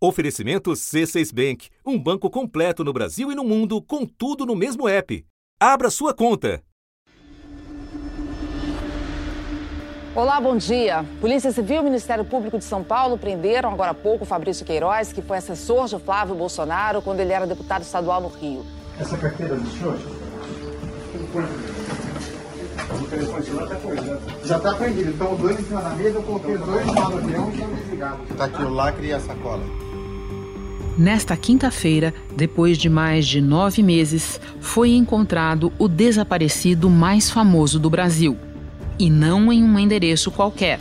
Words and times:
Oferecimento 0.00 0.70
C6 0.70 1.34
Bank, 1.34 1.70
um 1.84 1.98
banco 1.98 2.30
completo 2.30 2.84
no 2.84 2.92
Brasil 2.92 3.32
e 3.32 3.34
no 3.34 3.42
mundo, 3.42 3.82
com 3.82 4.06
tudo 4.06 4.46
no 4.46 4.54
mesmo 4.54 4.88
app. 4.88 5.26
Abra 5.58 5.90
sua 5.90 6.14
conta. 6.14 6.62
Olá, 10.14 10.40
bom 10.40 10.56
dia. 10.56 11.04
Polícia 11.20 11.50
Civil 11.50 11.80
e 11.80 11.82
Ministério 11.82 12.24
Público 12.24 12.58
de 12.58 12.64
São 12.64 12.84
Paulo 12.84 13.18
prenderam 13.18 13.72
agora 13.72 13.90
há 13.90 13.94
pouco 13.94 14.24
Fabrício 14.24 14.64
Queiroz, 14.64 15.12
que 15.12 15.20
foi 15.20 15.38
assessor 15.38 15.88
de 15.88 15.98
Flávio 15.98 16.36
Bolsonaro 16.36 17.02
quando 17.02 17.18
ele 17.18 17.32
era 17.32 17.44
deputado 17.44 17.82
estadual 17.82 18.20
no 18.20 18.28
Rio. 18.28 18.64
Essa 19.00 19.18
carteira 19.18 19.56
do 19.56 19.68
senhor? 19.68 19.98
Já 24.44 24.58
está 24.58 24.74
prendido. 24.74 25.10
Então, 25.10 25.34
dois 25.34 25.58
em 25.58 25.64
cima 25.64 25.82
da 25.82 25.90
mesa, 25.90 26.18
eu 26.18 26.22
coloquei 26.22 26.54
os 26.54 26.60
dois 26.64 26.86
no 26.86 27.02
avião 27.02 27.50
e 27.50 27.54
estão 27.54 27.74
desligados. 27.74 28.30
Está 28.30 28.44
aqui 28.44 28.62
o 28.62 28.68
lacre 28.68 29.08
e 29.08 29.12
a 29.12 29.18
sacola. 29.18 29.87
Nesta 30.98 31.36
quinta-feira, 31.36 32.12
depois 32.34 32.76
de 32.76 32.88
mais 32.88 33.24
de 33.24 33.40
nove 33.40 33.84
meses, 33.84 34.40
foi 34.60 34.90
encontrado 34.96 35.72
o 35.78 35.86
desaparecido 35.86 36.90
mais 36.90 37.30
famoso 37.30 37.78
do 37.78 37.88
Brasil. 37.88 38.36
E 38.98 39.08
não 39.08 39.52
em 39.52 39.62
um 39.62 39.78
endereço 39.78 40.28
qualquer. 40.32 40.80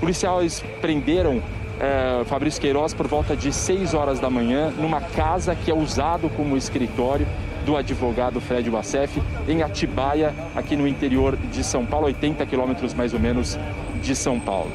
Policiais 0.00 0.62
prenderam 0.82 1.42
é, 1.80 2.22
Fabrício 2.26 2.60
Queiroz 2.60 2.92
por 2.92 3.08
volta 3.08 3.34
de 3.34 3.54
6 3.54 3.94
horas 3.94 4.20
da 4.20 4.28
manhã 4.28 4.70
numa 4.70 5.00
casa 5.00 5.54
que 5.54 5.70
é 5.70 5.74
usado 5.74 6.28
como 6.36 6.54
escritório 6.54 7.26
do 7.64 7.74
advogado 7.74 8.38
Fred 8.38 8.68
Wassef 8.68 9.18
em 9.48 9.62
Atibaia, 9.62 10.34
aqui 10.54 10.76
no 10.76 10.86
interior 10.86 11.38
de 11.50 11.64
São 11.64 11.86
Paulo, 11.86 12.04
80 12.04 12.44
quilômetros 12.44 12.92
mais 12.92 13.14
ou 13.14 13.20
menos 13.20 13.58
de 14.02 14.14
São 14.14 14.38
Paulo. 14.38 14.70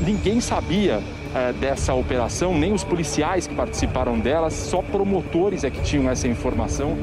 Ninguém 0.00 0.40
sabia 0.40 1.00
é, 1.34 1.52
dessa 1.52 1.92
operação, 1.94 2.56
nem 2.56 2.72
os 2.72 2.84
policiais 2.84 3.46
que 3.46 3.54
participaram 3.54 4.18
dela, 4.18 4.50
só 4.50 4.80
promotores 4.80 5.64
é 5.64 5.70
que 5.70 5.82
tinham 5.82 6.08
essa 6.10 6.28
informação. 6.28 6.96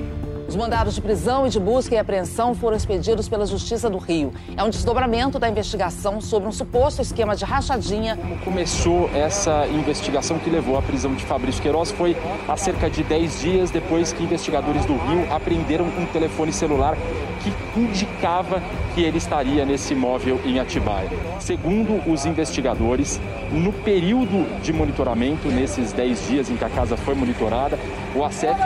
Os 0.51 0.55
mandados 0.57 0.95
de 0.95 1.01
prisão 1.01 1.47
e 1.47 1.49
de 1.49 1.57
busca 1.61 1.95
e 1.95 1.97
apreensão 1.97 2.53
foram 2.53 2.75
expedidos 2.75 3.29
pela 3.29 3.45
Justiça 3.45 3.89
do 3.89 3.97
Rio. 3.97 4.33
É 4.57 4.61
um 4.61 4.69
desdobramento 4.69 5.39
da 5.39 5.47
investigação 5.47 6.19
sobre 6.19 6.49
um 6.49 6.51
suposto 6.51 7.01
esquema 7.01 7.37
de 7.37 7.45
rachadinha. 7.45 8.19
Começou 8.43 9.09
essa 9.15 9.65
investigação 9.67 10.37
que 10.39 10.49
levou 10.49 10.77
à 10.77 10.81
prisão 10.81 11.15
de 11.15 11.23
Fabrício 11.23 11.61
Queiroz 11.61 11.91
foi 11.91 12.17
há 12.49 12.57
cerca 12.57 12.89
de 12.89 13.01
10 13.01 13.39
dias 13.39 13.71
depois 13.71 14.11
que 14.11 14.23
investigadores 14.23 14.85
do 14.85 14.97
Rio 14.97 15.25
apreenderam 15.33 15.85
um 15.85 16.05
telefone 16.07 16.51
celular 16.51 16.97
que 17.41 17.79
indicava 17.79 18.61
que 18.93 19.01
ele 19.01 19.17
estaria 19.17 19.65
nesse 19.65 19.93
imóvel 19.93 20.39
em 20.45 20.59
Atibaia. 20.59 21.09
Segundo 21.39 22.01
os 22.09 22.25
investigadores, 22.25 23.19
no 23.51 23.71
período 23.71 24.45
de 24.61 24.73
monitoramento, 24.73 25.47
nesses 25.47 25.93
10 25.93 26.27
dias 26.27 26.49
em 26.49 26.55
que 26.55 26.65
a 26.65 26.69
casa 26.69 26.97
foi 26.97 27.15
monitorada, 27.15 27.77
o 28.15 28.23
ACEF 28.23 28.59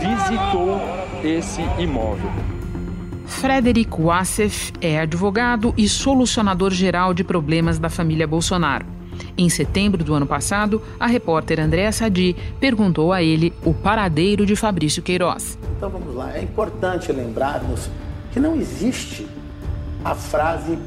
visitou 0.00 0.80
esse 1.24 1.62
imóvel. 1.78 2.30
Frederic 3.26 3.90
Wassef 3.98 4.72
é 4.80 5.00
advogado 5.00 5.72
e 5.76 5.88
solucionador 5.88 6.72
geral 6.72 7.14
de 7.14 7.22
problemas 7.22 7.78
da 7.78 7.88
família 7.88 8.26
Bolsonaro. 8.26 8.84
Em 9.38 9.48
setembro 9.48 10.02
do 10.02 10.12
ano 10.14 10.26
passado, 10.26 10.82
a 10.98 11.06
repórter 11.06 11.60
Andréa 11.60 11.92
Sadi 11.92 12.36
perguntou 12.58 13.12
a 13.12 13.22
ele 13.22 13.52
o 13.64 13.72
paradeiro 13.72 14.44
de 14.44 14.56
Fabrício 14.56 15.02
Queiroz. 15.02 15.58
Então 15.76 15.88
vamos 15.88 16.14
lá, 16.14 16.36
é 16.36 16.42
importante 16.42 17.12
lembrarmos 17.12 17.88
que 18.32 18.40
não 18.40 18.56
existe 18.56 19.26
a 20.04 20.14
frase 20.14 20.78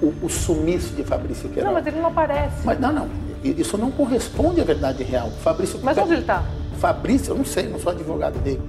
o, 0.00 0.12
o 0.22 0.28
sumiço 0.28 0.94
de 0.94 1.04
Fabrício 1.04 1.48
Queiroz. 1.48 1.66
Não, 1.66 1.72
mas 1.72 1.86
ele 1.86 2.00
não 2.00 2.08
aparece. 2.08 2.64
Mas 2.64 2.80
não, 2.80 2.92
não, 2.92 3.08
isso 3.44 3.78
não 3.78 3.90
corresponde 3.90 4.60
à 4.60 4.64
verdade 4.64 5.02
real. 5.02 5.30
Fabrício 5.42 5.78
Mas 5.82 5.96
onde 5.96 6.12
ele 6.12 6.20
está? 6.22 6.42
Fabrício, 6.78 7.32
eu 7.32 7.36
não 7.36 7.44
sei, 7.44 7.68
não 7.68 7.78
sou 7.78 7.92
advogado 7.92 8.38
dele. 8.40 8.60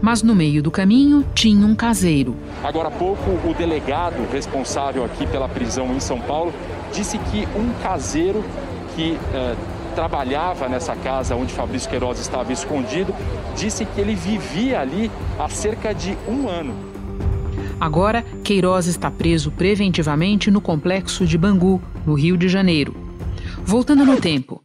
Mas 0.00 0.22
no 0.22 0.34
meio 0.34 0.62
do 0.62 0.70
caminho 0.70 1.24
tinha 1.34 1.66
um 1.66 1.74
caseiro. 1.74 2.36
Agora 2.62 2.88
há 2.88 2.90
pouco, 2.90 3.30
o 3.30 3.54
delegado 3.54 4.16
responsável 4.32 5.04
aqui 5.04 5.26
pela 5.26 5.48
prisão 5.48 5.94
em 5.94 6.00
São 6.00 6.20
Paulo 6.20 6.52
disse 6.92 7.18
que 7.18 7.46
um 7.56 7.72
caseiro 7.82 8.44
que 8.94 9.18
eh, 9.34 9.56
trabalhava 9.94 10.68
nessa 10.68 10.94
casa 10.94 11.34
onde 11.34 11.52
Fabrício 11.52 11.90
Queiroz 11.90 12.20
estava 12.20 12.52
escondido 12.52 13.12
disse 13.56 13.84
que 13.84 14.00
ele 14.00 14.14
vivia 14.14 14.80
ali 14.80 15.10
há 15.38 15.48
cerca 15.48 15.92
de 15.92 16.16
um 16.28 16.48
ano. 16.48 16.74
Agora, 17.80 18.24
Queiroz 18.42 18.86
está 18.86 19.10
preso 19.10 19.50
preventivamente 19.50 20.50
no 20.50 20.60
complexo 20.60 21.26
de 21.26 21.38
Bangu, 21.38 21.80
no 22.04 22.14
Rio 22.14 22.36
de 22.36 22.48
Janeiro. 22.48 22.94
Voltando 23.64 24.04
no 24.04 24.20
tempo. 24.20 24.62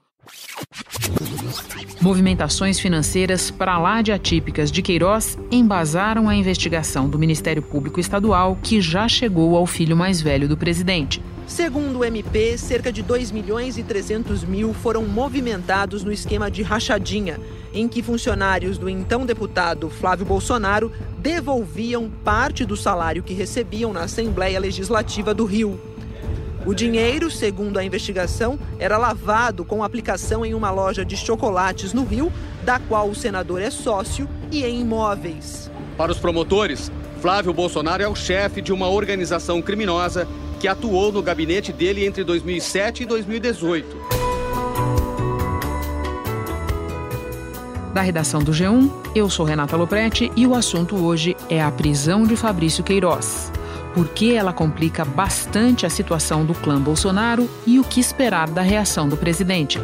Movimentações 2.01 2.79
financeiras 2.79 3.51
para 3.51 3.77
lá 3.77 4.01
de 4.01 4.11
atípicas 4.11 4.71
de 4.71 4.81
Queiroz 4.81 5.37
embasaram 5.51 6.27
a 6.27 6.35
investigação 6.35 7.07
do 7.07 7.19
Ministério 7.19 7.61
Público 7.61 7.99
Estadual, 7.99 8.57
que 8.61 8.81
já 8.81 9.07
chegou 9.07 9.55
ao 9.55 9.65
filho 9.65 9.95
mais 9.95 10.21
velho 10.21 10.47
do 10.47 10.57
presidente. 10.57 11.21
Segundo 11.47 11.99
o 11.99 12.05
MP, 12.05 12.57
cerca 12.57 12.91
de 12.91 13.03
2 13.03 13.31
milhões 13.31 13.77
e 13.77 13.83
300 13.83 14.43
mil 14.43 14.73
foram 14.73 15.03
movimentados 15.03 16.03
no 16.03 16.11
esquema 16.11 16.49
de 16.49 16.63
rachadinha, 16.63 17.39
em 17.73 17.87
que 17.87 18.01
funcionários 18.01 18.77
do 18.77 18.87
então 18.87 19.25
deputado 19.25 19.89
Flávio 19.89 20.25
Bolsonaro 20.25 20.91
devolviam 21.19 22.09
parte 22.23 22.65
do 22.65 22.77
salário 22.77 23.21
que 23.21 23.33
recebiam 23.33 23.91
na 23.91 24.03
Assembleia 24.03 24.59
Legislativa 24.59 25.33
do 25.33 25.45
Rio. 25.45 25.79
O 26.65 26.73
dinheiro, 26.73 27.29
segundo 27.29 27.77
a 27.77 27.83
investigação, 27.83 28.57
era 28.79 28.97
lavado 28.97 29.65
com 29.65 29.83
aplicação 29.83 30.45
em 30.45 30.53
uma 30.53 30.71
loja 30.71 31.03
de 31.03 31.17
chocolates 31.17 31.91
no 31.91 32.05
Rio, 32.05 32.31
da 32.63 32.79
qual 32.79 33.09
o 33.09 33.15
senador 33.15 33.61
é 33.61 33.69
sócio, 33.69 34.29
e 34.49 34.63
em 34.63 34.79
imóveis. 34.79 35.69
Para 35.97 36.13
os 36.13 36.19
promotores, 36.19 36.89
Flávio 37.21 37.53
Bolsonaro 37.53 38.01
é 38.01 38.07
o 38.07 38.15
chefe 38.15 38.61
de 38.61 38.71
uma 38.71 38.87
organização 38.87 39.61
criminosa 39.61 40.25
que 40.63 40.67
atuou 40.69 41.11
no 41.11 41.21
gabinete 41.21 41.73
dele 41.73 42.05
entre 42.05 42.23
2007 42.23 43.03
e 43.03 43.05
2018. 43.05 43.97
Da 47.93 47.99
redação 47.99 48.41
do 48.41 48.53
G1, 48.53 48.89
eu 49.13 49.29
sou 49.29 49.45
Renata 49.45 49.75
Loprete 49.75 50.31
e 50.37 50.47
o 50.47 50.55
assunto 50.55 50.95
hoje 50.95 51.35
é 51.49 51.61
a 51.61 51.69
prisão 51.69 52.23
de 52.23 52.37
Fabrício 52.37 52.81
Queiroz 52.81 53.51
porque 53.93 54.27
ela 54.27 54.53
complica 54.53 55.03
bastante 55.03 55.85
a 55.85 55.89
situação 55.89 56.45
do 56.45 56.53
clã 56.53 56.79
Bolsonaro 56.79 57.49
e 57.67 57.77
o 57.77 57.83
que 57.83 57.99
esperar 57.99 58.49
da 58.49 58.61
reação 58.61 59.09
do 59.09 59.17
presidente. 59.17 59.79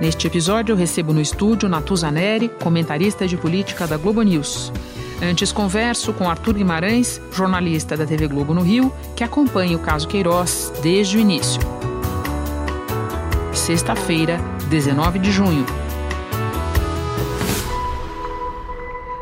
Neste 0.00 0.26
episódio, 0.26 0.72
eu 0.72 0.76
recebo 0.76 1.12
no 1.12 1.20
estúdio 1.20 1.68
Natuza 1.68 2.10
Neri, 2.10 2.48
comentarista 2.48 3.28
de 3.28 3.36
política 3.36 3.86
da 3.86 3.98
Globo 3.98 4.22
News. 4.22 4.72
Antes, 5.22 5.52
converso 5.52 6.12
com 6.12 6.28
Arthur 6.28 6.54
Guimarães, 6.54 7.20
jornalista 7.32 7.96
da 7.96 8.04
TV 8.04 8.26
Globo 8.28 8.52
no 8.52 8.62
Rio, 8.62 8.92
que 9.16 9.24
acompanha 9.24 9.76
o 9.76 9.80
caso 9.80 10.08
Queiroz 10.08 10.72
desde 10.82 11.16
o 11.16 11.20
início. 11.20 11.60
Sexta-feira, 13.52 14.38
19 14.68 15.18
de 15.18 15.30
junho. 15.30 15.64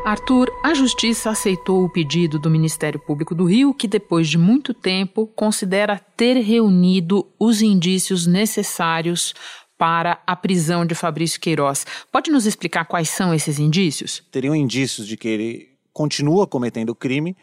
Arthur, 0.03 0.51
a 0.61 0.73
Justiça 0.73 1.29
aceitou 1.29 1.85
o 1.85 1.89
pedido 1.89 2.37
do 2.37 2.49
Ministério 2.49 2.99
Público 2.99 3.33
do 3.33 3.45
Rio, 3.45 3.73
que 3.73 3.87
depois 3.87 4.27
de 4.27 4.37
muito 4.37 4.73
tempo 4.73 5.27
considera 5.27 5.97
ter 6.17 6.33
reunido 6.41 7.25
os 7.39 7.61
indícios 7.61 8.27
necessários 8.27 9.33
para 9.77 10.21
a 10.27 10.35
prisão 10.35 10.85
de 10.85 10.93
Fabrício 10.93 11.39
Queiroz. 11.39 11.85
Pode 12.11 12.29
nos 12.31 12.45
explicar 12.45 12.85
quais 12.85 13.09
são 13.09 13.33
esses 13.33 13.59
indícios? 13.59 14.21
Teriam 14.29 14.55
indícios 14.55 15.07
de 15.07 15.15
que 15.15 15.27
ele 15.27 15.72
continua 15.93 16.47
cometendo 16.47 16.95
crime. 16.95 17.37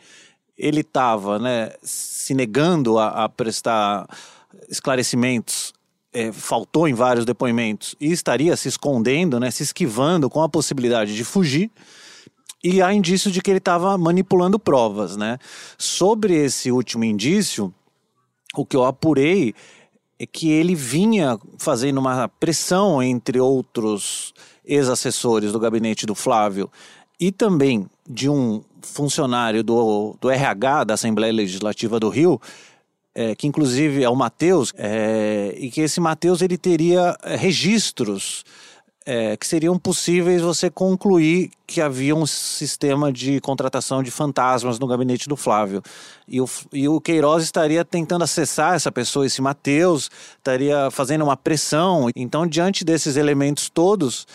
Ele 0.59 0.81
estava 0.81 1.39
né, 1.39 1.73
se 1.83 2.35
negando 2.35 2.99
a, 2.99 3.25
a 3.25 3.29
prestar 3.29 4.07
esclarecimentos 4.69 5.73
é, 6.13 6.33
faltou 6.33 6.89
em 6.89 6.95
vários 6.95 7.25
depoimentos 7.25 7.95
e 8.01 8.11
estaria 8.11 8.57
se 8.57 8.69
escondendo, 8.69 9.39
né, 9.39 9.51
se 9.51 9.63
esquivando 9.63 10.29
com 10.29 10.43
a 10.43 10.49
possibilidade 10.49 11.15
de 11.15 11.25
fugir 11.25 11.71
e 12.63 12.83
há 12.83 12.93
indício 12.93 13.31
de 13.31 13.41
que 13.41 13.51
ele 13.51 13.59
estava 13.59 13.97
manipulando 13.97 14.59
provas, 14.59 15.17
né? 15.17 15.39
Sobre 15.79 16.35
esse 16.35 16.71
último 16.71 17.05
indício, 17.05 17.73
o 18.55 18.67
que 18.67 18.77
eu 18.77 18.85
apurei 18.85 19.55
é 20.19 20.27
que 20.27 20.51
ele 20.51 20.75
vinha 20.75 21.39
fazendo 21.57 21.99
uma 21.99 22.29
pressão 22.29 23.03
entre 23.03 23.41
outros 23.41 24.35
ex-assessores 24.63 25.53
do 25.53 25.59
gabinete 25.59 26.05
do 26.05 26.15
Flávio 26.15 26.71
e 27.21 27.31
também 27.31 27.87
de 28.09 28.29
um 28.29 28.63
funcionário 28.83 29.63
do, 29.63 30.17
do 30.19 30.31
RH 30.31 30.85
da 30.85 30.95
Assembleia 30.95 31.33
Legislativa 31.33 32.01
do 32.01 32.09
Rio, 32.09 32.41
é, 33.15 33.35
que 33.35 33.47
inclusive 33.47 34.03
é 34.03 34.09
o 34.09 34.17
Matheus, 34.17 34.73
é, 34.77 35.55
e 35.59 35.71
que 35.71 35.83
esse 35.83 36.01
Matheus 36.01 36.41
ele 36.41 36.57
teria 36.57 37.17
é, 37.23 37.37
registros 37.37 38.45
é, 39.05 39.37
que 39.37 39.47
seriam 39.47 39.79
possíveis 39.79 40.43
você 40.43 40.71
concluir 40.71 41.51
que 41.67 41.81
havia 41.81 42.15
um 42.15 42.27
sistema 42.27 43.13
de 43.13 43.41
contratação 43.41 44.03
de 44.03 44.11
fantasmas 44.11 44.79
no 44.79 44.87
gabinete 44.87 45.29
do 45.29 45.37
Flávio. 45.37 45.83
E 46.29 46.41
o, 46.41 46.49
e 46.73 46.87
o 46.87 47.01
Queiroz 47.01 47.43
estaria 47.43 47.85
tentando 47.85 48.23
acessar 48.23 48.75
essa 48.75 48.93
pessoa, 48.93 49.27
esse 49.27 49.41
Mateus, 49.41 50.11
estaria 50.37 50.91
fazendo 50.91 51.25
uma 51.25 51.37
pressão. 51.37 52.09
Então, 52.15 52.47
diante 52.47 52.85
desses 52.85 53.17
elementos 53.17 53.69
todos, 53.69 54.27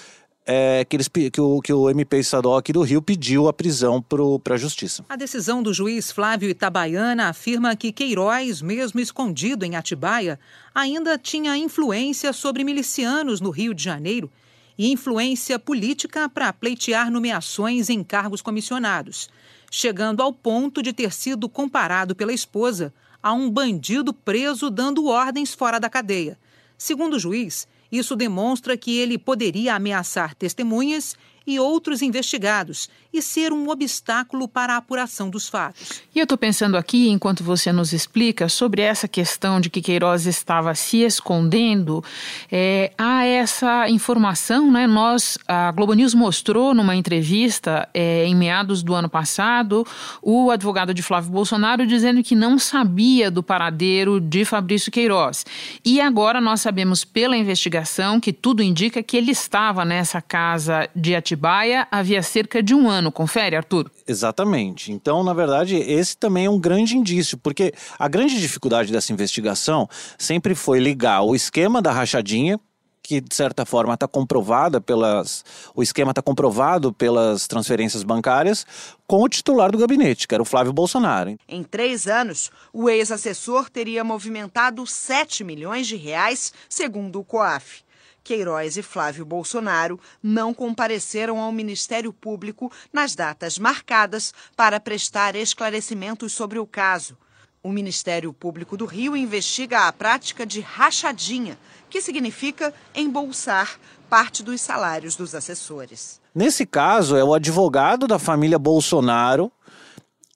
é, 0.46 0.86
que, 0.86 0.96
eles, 0.96 1.08
que, 1.08 1.42
o, 1.42 1.60
que 1.60 1.74
o 1.74 1.90
MP 1.90 2.20
estadual 2.20 2.58
aqui 2.58 2.72
do 2.72 2.84
Rio 2.84 3.02
pediu 3.02 3.48
a 3.48 3.54
prisão 3.54 4.02
para 4.02 4.56
a 4.56 4.58
Justiça. 4.58 5.04
A 5.10 5.16
decisão 5.16 5.64
do 5.64 5.74
juiz 5.74 6.12
Flávio 6.12 6.50
Itabaiana 6.50 7.30
afirma 7.30 7.76
que 7.76 7.92
Queiroz, 7.92 8.62
mesmo 8.62 9.00
escondido 9.00 9.66
em 9.66 9.76
Atibaia, 9.76 10.40
ainda 10.74 11.18
tinha 11.18 11.58
influência 11.58 12.32
sobre 12.32 12.64
milicianos 12.64 13.42
no 13.42 13.50
Rio 13.50 13.74
de 13.74 13.84
Janeiro 13.84 14.32
e 14.78 14.92
influência 14.92 15.58
política 15.58 16.30
para 16.30 16.54
pleitear 16.54 17.10
nomeações 17.10 17.90
em 17.90 18.04
cargos 18.04 18.42
comissionados, 18.42 19.30
chegando 19.72 20.22
ao 20.22 20.32
ponto 20.32 20.84
de 20.84 20.94
ter 20.94 21.12
sido 21.12 21.50
comparado 21.50 22.16
pela 22.16 22.34
esposa 22.34 22.94
a 23.24 23.34
um 23.34 23.50
bandido 23.50 24.14
preso 24.14 24.70
dando 24.70 25.08
ordens 25.08 25.56
fora 25.56 25.80
da 25.80 25.90
cadeia. 25.90 26.38
Segundo 26.78 27.16
o 27.16 27.20
juiz, 27.20 27.68
isso 27.98 28.16
demonstra 28.16 28.78
que 28.78 28.98
ele 28.98 29.18
poderia 29.18 29.76
ameaçar 29.76 30.36
testemunhas 30.36 31.16
e 31.48 31.60
outros 31.60 32.02
investigados 32.02 32.90
e 33.14 33.22
ser 33.22 33.54
um 33.54 33.70
obstáculo 33.70 34.48
para 34.48 34.74
a 34.74 34.78
apuração 34.78 35.30
dos 35.30 35.48
fatos. 35.48 36.02
E 36.14 36.20
eu 36.20 36.24
estou 36.24 36.38
pensando 36.38 36.76
aqui, 36.76 37.08
enquanto 37.10 37.44
você 37.44 37.72
nos 37.72 37.94
explica, 37.94 38.50
sobre 38.50 38.82
essa 38.82 39.08
questão 39.08 39.62
de 39.62 39.70
que 39.70 39.82
Queiroz 39.82 40.26
estava 40.26 40.74
se 40.76 40.98
escondendo. 41.02 42.04
É, 42.52 42.92
há 42.98 43.26
essa 43.26 43.90
informação, 43.90 44.72
né? 44.72 44.88
Nós, 44.88 45.38
a 45.48 45.72
Globo 45.72 45.94
News 45.94 46.14
mostrou 46.14 46.74
numa 46.74 46.96
entrevista 46.96 47.88
é, 47.94 48.26
em 48.26 48.36
meados 48.36 48.84
do 48.84 48.94
ano 48.94 49.08
passado 49.08 49.86
o 50.22 50.50
advogado 50.52 50.94
de 50.94 51.02
Flávio 51.02 51.32
Bolsonaro 51.32 51.86
dizendo 51.86 52.24
que 52.24 52.36
não 52.36 52.58
sabia 52.58 53.30
do 53.30 53.44
paradeiro 53.44 54.20
de 54.20 54.44
Fabrício 54.44 54.92
Queiroz. 54.92 55.46
E 55.86 56.02
agora 56.02 56.42
nós 56.42 56.62
sabemos 56.62 57.06
pela 57.06 57.38
investigação 57.38 58.20
que 58.20 58.34
tudo 58.34 58.62
indica 58.64 59.04
que 59.04 59.16
ele 59.16 59.32
estava 59.32 59.86
nessa 59.86 60.22
casa 60.22 60.90
de 60.96 61.16
atividade 61.16 61.35
Atibaia 61.36 61.86
havia 61.92 62.24
cerca 62.24 62.64
de 62.64 62.74
um 62.74 62.90
ano. 62.90 63.12
Confere, 63.12 63.58
Arthur? 63.58 63.92
Exatamente. 64.08 64.92
Então, 64.92 65.22
na 65.22 65.34
verdade, 65.34 65.76
esse 65.76 66.16
também 66.16 66.46
é 66.46 66.50
um 66.50 66.58
grande 66.58 66.96
indício, 66.96 67.38
porque 67.38 67.74
a 68.00 68.08
grande 68.08 68.40
dificuldade 68.40 68.90
dessa 68.90 69.12
investigação 69.12 69.88
sempre 70.18 70.56
foi 70.56 70.80
ligar 70.80 71.24
o 71.24 71.36
esquema 71.36 71.82
da 71.82 71.92
rachadinha, 71.92 72.58
que 73.04 73.20
de 73.20 73.36
certa 73.36 73.66
forma 73.66 73.94
está 73.94 74.08
comprovada 74.08 74.80
pelas. 74.80 75.44
O 75.76 75.84
esquema 75.84 76.12
está 76.12 76.22
comprovado 76.22 76.94
pelas 76.94 77.48
transferências 77.48 78.02
bancárias 78.02 78.66
com 79.06 79.22
o 79.22 79.28
titular 79.28 79.72
do 79.72 79.78
gabinete, 79.78 80.28
que 80.28 80.34
era 80.34 80.42
o 80.42 80.46
Flávio 80.46 80.72
Bolsonaro. 80.72 81.38
Em 81.48 81.64
três 81.64 82.08
anos, 82.08 82.50
o 82.72 82.90
ex-assessor 82.90 83.70
teria 83.70 84.06
movimentado 84.06 84.88
7 84.88 85.44
milhões 85.44 85.86
de 85.86 85.98
reais, 85.98 86.54
segundo 86.70 87.20
o 87.20 87.26
COAF. 87.26 87.85
Queiroz 88.26 88.76
e 88.76 88.82
Flávio 88.82 89.24
Bolsonaro 89.24 90.00
não 90.22 90.52
compareceram 90.52 91.40
ao 91.40 91.52
Ministério 91.52 92.12
Público 92.12 92.72
nas 92.92 93.14
datas 93.14 93.60
marcadas 93.60 94.34
para 94.56 94.80
prestar 94.80 95.36
esclarecimentos 95.36 96.34
sobre 96.34 96.58
o 96.58 96.66
caso. 96.66 97.16
O 97.62 97.72
Ministério 97.72 98.34
Público 98.34 98.76
do 98.76 98.86
Rio 98.86 99.16
investiga 99.16 99.88
a 99.88 99.94
prática 99.94 100.46
de 100.46 100.60
rachadinha, 100.60 101.58
que 101.88 102.02
significa 102.02 102.74
embolsar 102.96 103.80
parte 104.10 104.42
dos 104.42 104.60
salários 104.60 105.16
dos 105.16 105.36
assessores. 105.36 106.20
Nesse 106.34 106.66
caso, 106.66 107.16
é 107.16 107.24
o 107.24 107.34
advogado 107.34 108.08
da 108.08 108.18
família 108.18 108.58
Bolsonaro 108.58 109.52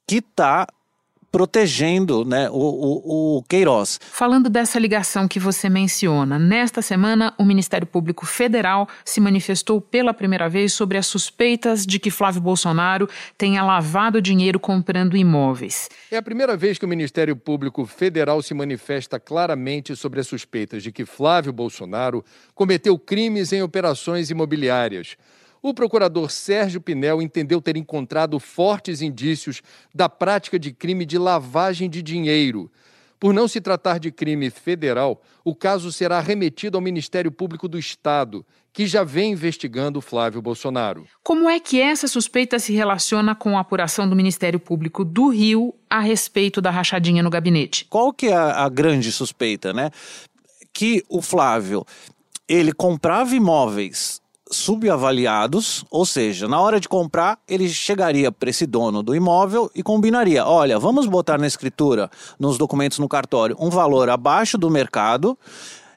que 0.07 0.17
está 0.17 0.67
protegendo 1.31 2.25
né, 2.25 2.49
o, 2.49 2.55
o, 2.55 3.37
o, 3.37 3.43
Queiroz. 3.43 3.99
Falando 4.01 4.49
dessa 4.49 4.79
ligação 4.79 5.27
que 5.27 5.39
você 5.39 5.69
menciona, 5.69 6.39
nesta 6.39 6.81
semana 6.81 7.33
o 7.37 7.45
Ministério 7.45 7.87
Público 7.87 8.25
Federal 8.25 8.87
se 9.05 9.19
manifestou 9.21 9.79
pela 9.79 10.13
primeira 10.13 10.49
vez 10.49 10.73
sobre 10.73 10.97
as 10.97 11.05
suspeitas 11.05 11.85
de 11.85 11.99
que 11.99 12.11
Flávio 12.11 12.41
Bolsonaro 12.41 13.07
tenha 13.37 13.63
lavado 13.63 14.21
dinheiro 14.21 14.59
comprando 14.59 15.15
imóveis. 15.15 15.89
É 16.11 16.17
a 16.17 16.21
primeira 16.21 16.57
vez 16.57 16.77
que 16.77 16.85
o 16.85 16.89
Ministério 16.89 17.35
Público 17.35 17.85
Federal 17.85 18.41
se 18.41 18.53
manifesta 18.53 19.19
claramente 19.19 19.95
sobre 19.95 20.19
as 20.19 20.27
suspeitas 20.27 20.81
de 20.81 20.91
que 20.91 21.05
Flávio 21.05 21.53
Bolsonaro 21.53 22.23
cometeu 22.55 22.97
crimes 22.97 23.53
em 23.53 23.61
operações 23.61 24.29
imobiliárias. 24.29 25.15
O 25.61 25.73
procurador 25.73 26.31
Sérgio 26.31 26.79
Pinel 26.79 27.21
entendeu 27.21 27.61
ter 27.61 27.75
encontrado 27.75 28.39
fortes 28.39 29.01
indícios 29.01 29.61
da 29.93 30.07
prática 30.07 30.57
de 30.57 30.71
crime 30.71 31.05
de 31.05 31.17
lavagem 31.17 31.89
de 31.89 32.01
dinheiro. 32.01 32.71
Por 33.19 33.33
não 33.33 33.49
se 33.49 33.59
tratar 33.59 33.99
de 33.99 34.11
crime 34.11 34.49
federal, 34.49 35.21
o 35.43 35.53
caso 35.53 35.91
será 35.91 36.21
remetido 36.21 36.77
ao 36.77 36.81
Ministério 36.81 37.29
Público 37.29 37.67
do 37.67 37.77
Estado, 37.77 38.45
que 38.71 38.87
já 38.87 39.03
vem 39.03 39.33
investigando 39.33 39.99
Flávio 39.99 40.41
Bolsonaro. 40.41 41.05
Como 41.21 41.49
é 41.49 41.59
que 41.59 41.81
essa 41.81 42.07
suspeita 42.07 42.57
se 42.59 42.71
relaciona 42.71 43.35
com 43.35 43.57
a 43.57 43.61
apuração 43.61 44.09
do 44.09 44.15
Ministério 44.15 44.59
Público 44.59 45.03
do 45.03 45.27
Rio 45.27 45.75
a 45.89 45.99
respeito 45.99 46.61
da 46.61 46.71
rachadinha 46.71 47.21
no 47.21 47.29
gabinete? 47.29 47.85
Qual 47.89 48.13
que 48.13 48.27
é 48.27 48.33
a, 48.33 48.63
a 48.63 48.69
grande 48.69 49.11
suspeita, 49.11 49.73
né? 49.73 49.91
Que 50.71 51.03
o 51.09 51.21
Flávio, 51.21 51.85
ele 52.47 52.71
comprava 52.71 53.35
imóveis 53.35 54.21
subavaliados, 54.51 55.85
ou 55.89 56.05
seja, 56.05 56.47
na 56.47 56.59
hora 56.59 56.79
de 56.79 56.89
comprar, 56.89 57.39
ele 57.47 57.69
chegaria 57.69 58.31
para 58.31 58.49
esse 58.49 58.65
dono 58.65 59.03
do 59.03 59.15
imóvel 59.15 59.69
e 59.75 59.83
combinaria: 59.83 60.45
olha, 60.45 60.79
vamos 60.79 61.05
botar 61.05 61.37
na 61.37 61.47
escritura, 61.47 62.09
nos 62.39 62.57
documentos 62.57 62.99
no 62.99 63.07
cartório, 63.07 63.55
um 63.59 63.69
valor 63.69 64.09
abaixo 64.09 64.57
do 64.57 64.69
mercado, 64.69 65.37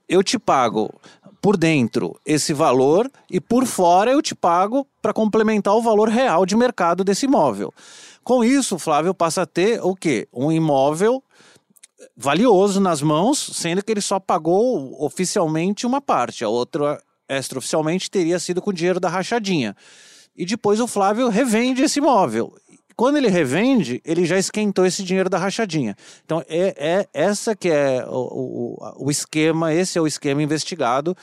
eu 0.09 0.23
te 0.23 0.39
pago 0.39 0.93
por 1.41 1.57
dentro 1.57 2.19
esse 2.25 2.53
valor 2.53 3.11
e 3.29 3.41
por 3.41 3.67
fora 3.67 4.13
eu 4.13 4.23
te 4.23 4.35
pago 4.35 4.87
para 5.01 5.13
complementar 5.13 5.75
o 5.75 5.83
valor 5.83 6.09
real 6.09 6.47
de 6.47 6.55
mercado 6.55 7.03
desse 7.03 7.27
imóvel. 7.27 7.73
Com 8.23 8.45
isso, 8.45 8.79
Flávio 8.79 9.13
passa 9.13 9.43
a 9.43 9.47
ter 9.47 9.81
o 9.83 9.97
quê? 9.97 10.29
Um 10.33 10.53
imóvel 10.53 11.23
valioso 12.17 12.81
nas 12.81 13.03
mãos, 13.03 13.39
sendo 13.55 13.83
que 13.83 13.91
ele 13.91 14.01
só 14.01 14.21
pagou 14.21 15.03
oficialmente 15.05 15.87
uma 15.87 16.01
parte, 16.01 16.45
a 16.45 16.49
outra 16.49 17.03
extraoficialmente 17.39 18.11
teria 18.11 18.39
sido 18.39 18.61
com 18.61 18.73
dinheiro 18.73 19.01
da 19.01 19.09
rachadinha. 19.09 19.77
E 20.37 20.47
depois 20.47 20.81
o 20.81 20.87
Flávio 20.87 21.29
revende 21.29 21.83
esse 21.83 21.99
imóvel. 21.99 22.55
Quando 22.97 23.17
ele 23.17 23.29
revende, 23.29 24.01
ele 24.05 24.25
já 24.25 24.39
esquentou 24.39 24.85
esse 24.85 25.03
dinheiro 25.03 25.29
da 25.29 25.39
rachadinha. 25.39 25.97
Então, 26.25 26.43
é, 26.49 26.75
é 26.77 27.09
essa 27.13 27.57
que 27.57 27.69
é 27.69 28.05
o, 28.07 28.77
o, 28.79 29.07
o 29.07 29.11
esquema, 29.11 29.73
esse 29.73 29.99
é 29.99 30.01
o 30.01 30.07
esquema 30.07 30.43
investigado. 30.43 31.17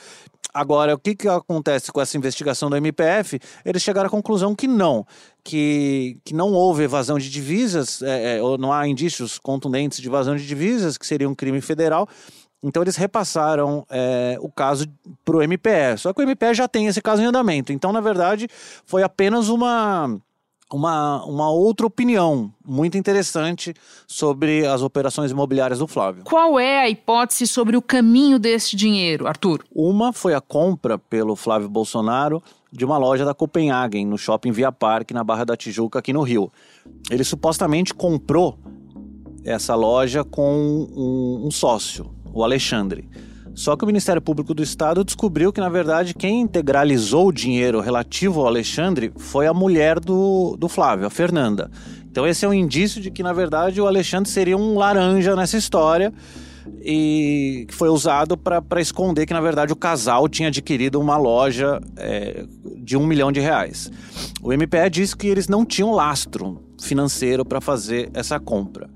Agora, 0.52 0.94
o 0.94 0.98
que, 0.98 1.14
que 1.14 1.28
acontece 1.28 1.92
com 1.92 2.00
essa 2.00 2.16
investigação 2.16 2.68
do 2.68 2.76
MPF? 2.76 3.38
Eles 3.64 3.82
chegaram 3.82 4.08
à 4.08 4.10
conclusão 4.10 4.54
que 4.54 4.66
não, 4.66 5.06
que, 5.44 6.18
que 6.24 6.34
não 6.34 6.52
houve 6.52 6.84
evasão 6.84 7.18
de 7.18 7.30
divisas, 7.30 8.02
é, 8.02 8.38
é, 8.38 8.42
ou 8.42 8.58
não 8.58 8.72
há 8.72 8.86
indícios 8.88 9.38
contundentes 9.38 10.00
de 10.00 10.08
evasão 10.08 10.34
de 10.34 10.46
divisas, 10.46 10.98
que 10.98 11.06
seria 11.06 11.28
um 11.28 11.34
crime 11.34 11.60
federal, 11.60 12.08
então 12.62 12.82
eles 12.82 12.96
repassaram 12.96 13.86
é, 13.90 14.36
o 14.40 14.50
caso 14.50 14.86
para 15.24 15.36
o 15.36 15.42
MPE. 15.42 15.96
Só 15.98 16.12
que 16.12 16.22
o 16.22 16.26
MPE 16.26 16.54
já 16.54 16.68
tem 16.68 16.86
esse 16.86 17.00
caso 17.00 17.22
em 17.22 17.26
andamento. 17.26 17.72
Então, 17.72 17.92
na 17.92 18.00
verdade, 18.00 18.48
foi 18.84 19.02
apenas 19.02 19.48
uma, 19.48 20.18
uma, 20.70 21.24
uma 21.24 21.50
outra 21.50 21.86
opinião 21.86 22.52
muito 22.64 22.98
interessante 22.98 23.74
sobre 24.06 24.66
as 24.66 24.82
operações 24.82 25.30
imobiliárias 25.30 25.78
do 25.78 25.86
Flávio. 25.86 26.22
Qual 26.24 26.58
é 26.58 26.80
a 26.80 26.88
hipótese 26.88 27.46
sobre 27.46 27.76
o 27.76 27.82
caminho 27.82 28.38
desse 28.38 28.76
dinheiro, 28.76 29.26
Arthur? 29.26 29.64
Uma 29.74 30.12
foi 30.12 30.34
a 30.34 30.40
compra 30.40 30.98
pelo 30.98 31.34
Flávio 31.34 31.68
Bolsonaro 31.68 32.42
de 32.70 32.84
uma 32.84 32.98
loja 32.98 33.24
da 33.24 33.34
Copenhagen, 33.34 34.06
no 34.06 34.16
shopping 34.16 34.52
Via 34.52 34.70
Parque, 34.70 35.12
na 35.12 35.24
Barra 35.24 35.44
da 35.44 35.56
Tijuca, 35.56 35.98
aqui 35.98 36.12
no 36.12 36.22
Rio. 36.22 36.52
Ele 37.10 37.24
supostamente 37.24 37.92
comprou 37.92 38.56
essa 39.44 39.74
loja 39.74 40.22
com 40.22 40.86
um, 40.94 41.46
um 41.46 41.50
sócio, 41.50 42.10
o 42.32 42.44
Alexandre. 42.44 43.08
Só 43.54 43.76
que 43.76 43.84
o 43.84 43.86
Ministério 43.86 44.22
Público 44.22 44.54
do 44.54 44.62
Estado 44.62 45.04
descobriu 45.04 45.52
que, 45.52 45.60
na 45.60 45.68
verdade, 45.68 46.14
quem 46.14 46.40
integralizou 46.40 47.28
o 47.28 47.32
dinheiro 47.32 47.80
relativo 47.80 48.40
ao 48.40 48.46
Alexandre 48.46 49.12
foi 49.16 49.46
a 49.46 49.54
mulher 49.54 49.98
do, 49.98 50.56
do 50.58 50.68
Flávio, 50.68 51.06
a 51.06 51.10
Fernanda. 51.10 51.70
Então, 52.10 52.26
esse 52.26 52.44
é 52.44 52.48
um 52.48 52.54
indício 52.54 53.00
de 53.00 53.10
que, 53.10 53.22
na 53.22 53.32
verdade, 53.32 53.80
o 53.80 53.86
Alexandre 53.86 54.30
seria 54.30 54.56
um 54.56 54.76
laranja 54.76 55.36
nessa 55.36 55.56
história 55.56 56.12
e 56.82 57.66
que 57.68 57.74
foi 57.74 57.88
usado 57.88 58.36
para 58.36 58.80
esconder 58.80 59.26
que, 59.26 59.32
na 59.32 59.40
verdade, 59.40 59.72
o 59.72 59.76
casal 59.76 60.28
tinha 60.28 60.48
adquirido 60.48 61.00
uma 61.00 61.16
loja 61.16 61.80
é, 61.96 62.44
de 62.78 62.96
um 62.96 63.06
milhão 63.06 63.30
de 63.30 63.40
reais. 63.40 63.90
O 64.42 64.52
MPE 64.52 64.90
disse 64.90 65.16
que 65.16 65.26
eles 65.26 65.48
não 65.48 65.64
tinham 65.64 65.92
lastro 65.92 66.62
financeiro 66.80 67.44
para 67.44 67.60
fazer 67.60 68.10
essa 68.14 68.40
compra. 68.40 68.88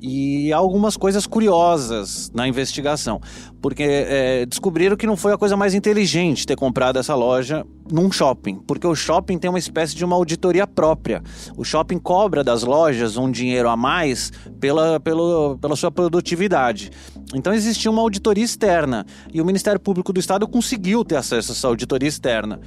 E 0.00 0.52
algumas 0.52 0.96
coisas 0.96 1.26
curiosas 1.26 2.30
na 2.34 2.48
investigação, 2.48 3.20
porque 3.60 3.82
é, 3.82 4.46
descobriram 4.46 4.96
que 4.96 5.06
não 5.06 5.16
foi 5.16 5.32
a 5.32 5.38
coisa 5.38 5.56
mais 5.56 5.74
inteligente 5.74 6.46
ter 6.46 6.56
comprado 6.56 6.98
essa 6.98 7.14
loja 7.14 7.64
num 7.92 8.10
shopping, 8.10 8.56
porque 8.66 8.86
o 8.86 8.94
shopping 8.94 9.38
tem 9.38 9.50
uma 9.50 9.58
espécie 9.58 9.94
de 9.94 10.04
uma 10.04 10.16
auditoria 10.16 10.66
própria. 10.66 11.22
O 11.56 11.64
shopping 11.64 11.98
cobra 11.98 12.42
das 12.42 12.62
lojas 12.62 13.16
um 13.16 13.30
dinheiro 13.30 13.68
a 13.68 13.76
mais 13.76 14.32
pela, 14.58 14.98
pela, 15.00 15.58
pela 15.58 15.76
sua 15.76 15.90
produtividade. 15.90 16.90
Então 17.34 17.52
existia 17.52 17.90
uma 17.90 18.00
auditoria 18.00 18.44
externa 18.44 19.04
e 19.32 19.40
o 19.40 19.44
Ministério 19.44 19.80
Público 19.80 20.12
do 20.12 20.20
Estado 20.20 20.48
conseguiu 20.48 21.04
ter 21.04 21.16
acesso 21.16 21.52
a 21.52 21.54
essa 21.54 21.68
auditoria 21.68 22.08
externa. 22.08 22.60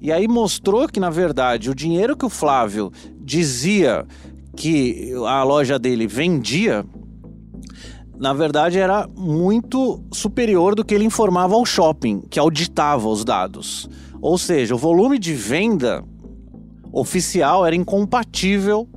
E 0.00 0.12
aí 0.12 0.28
mostrou 0.28 0.88
que, 0.88 1.00
na 1.00 1.10
verdade, 1.10 1.70
o 1.70 1.74
dinheiro 1.74 2.16
que 2.16 2.24
o 2.24 2.30
Flávio 2.30 2.92
dizia 3.20 4.06
que 4.58 5.12
a 5.24 5.44
loja 5.44 5.78
dele 5.78 6.08
vendia, 6.08 6.84
na 8.18 8.34
verdade 8.34 8.76
era 8.76 9.06
muito 9.16 10.02
superior 10.12 10.74
do 10.74 10.84
que 10.84 10.92
ele 10.92 11.04
informava 11.04 11.54
ao 11.54 11.64
shopping, 11.64 12.22
que 12.28 12.40
auditava 12.40 13.08
os 13.08 13.24
dados. 13.24 13.88
Ou 14.20 14.36
seja, 14.36 14.74
o 14.74 14.78
volume 14.78 15.16
de 15.16 15.32
venda 15.32 16.04
oficial 16.92 17.64
era 17.64 17.76
incompatível 17.76 18.88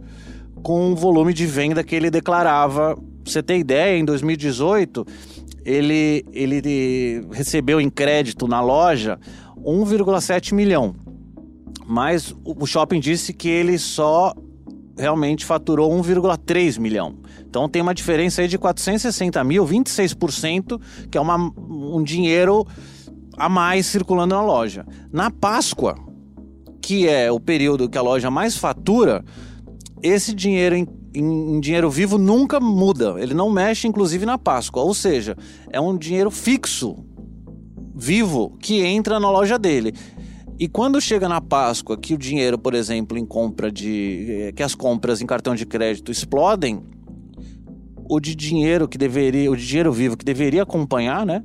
com 0.63 0.94
o 0.94 0.96
volume 0.96 1.32
de 1.32 1.46
venda 1.46 1.84
que 1.84 1.96
ele 1.96 2.10
declarava. 2.10 2.96
Pra 2.96 3.32
você 3.32 3.44
ter 3.44 3.60
ideia, 3.60 4.00
em 4.00 4.03
2018 4.03 5.06
ele, 5.63 6.25
ele 6.34 7.24
recebeu 7.32 7.80
em 7.80 7.88
crédito 7.88 8.48
na 8.48 8.62
loja 8.62 9.20
1,7 9.63 10.56
milhão. 10.56 10.96
Mas 11.86 12.36
o 12.44 12.65
shopping 12.65 13.00
disse 13.00 13.32
que 13.32 13.48
ele 13.48 13.77
só 13.77 14.34
realmente 14.98 15.46
faturou 15.46 15.92
1,3 15.92 16.80
milhão. 16.80 17.16
Então 17.48 17.68
tem 17.68 17.82
uma 17.82 17.94
diferença 17.94 18.42
aí 18.42 18.48
de 18.48 18.58
460 18.58 19.44
mil, 19.44 19.66
26%, 19.66 20.80
que 21.10 21.18
é 21.18 21.22
uma, 21.22 21.38
um 21.58 22.04
dinheiro 22.04 22.66
a 23.38 23.50
mais 23.50 23.86
circulando 23.88 24.36
na 24.36 24.42
loja. 24.42 24.86
Na 25.12 25.32
Páscoa, 25.32 25.96
que 26.82 27.08
é 27.08 27.32
o 27.32 27.40
período 27.40 27.90
que 27.90 27.98
a 27.98 28.02
loja 28.02 28.30
mais 28.30 28.58
fatura, 28.58 29.24
esse 30.02 30.34
dinheiro 30.34 30.76
em, 30.76 30.88
em, 31.14 31.56
em, 31.56 31.60
dinheiro 31.60 31.90
vivo 31.90 32.18
nunca 32.18 32.60
muda. 32.60 33.16
Ele 33.18 33.34
não 33.34 33.50
mexe, 33.50 33.88
inclusive, 33.88 34.26
na 34.26 34.38
Páscoa. 34.38 34.84
Ou 34.84 34.94
seja, 34.94 35.38
é 35.72 35.80
um 35.80 35.98
dinheiro 35.98 36.32
fixo, 36.32 36.96
vivo, 37.96 38.58
que 38.60 38.82
entra 38.82 39.20
na 39.20 39.30
loja 39.30 39.58
dele. 39.58 39.94
E 40.62 40.68
quando 40.68 41.01
chega 41.01 41.27
na 41.27 41.41
Páscoa, 41.41 41.98
que 41.98 42.13
o 42.13 42.18
dinheiro, 42.20 42.56
por 42.56 42.75
exemplo, 42.75 43.18
em 43.18 43.25
compra 43.25 43.72
de. 43.72 44.27
Eh, 44.30 44.51
que 44.51 44.62
as 44.62 44.75
compras 44.75 45.20
em 45.20 45.25
cartão 45.25 45.56
de 45.56 45.65
crédito 45.65 46.12
explodem, 46.12 46.84
o 48.08 48.20
de 48.20 48.36
dinheiro 48.36 48.88
que 48.88 48.96
deveria. 48.96 49.51
O 49.51 49.58
de 49.58 49.65
dinheiro 49.65 49.91
vivo 49.91 50.15
que 50.15 50.24
deveria 50.24 50.62
acompanhar, 50.62 51.25
né? 51.25 51.44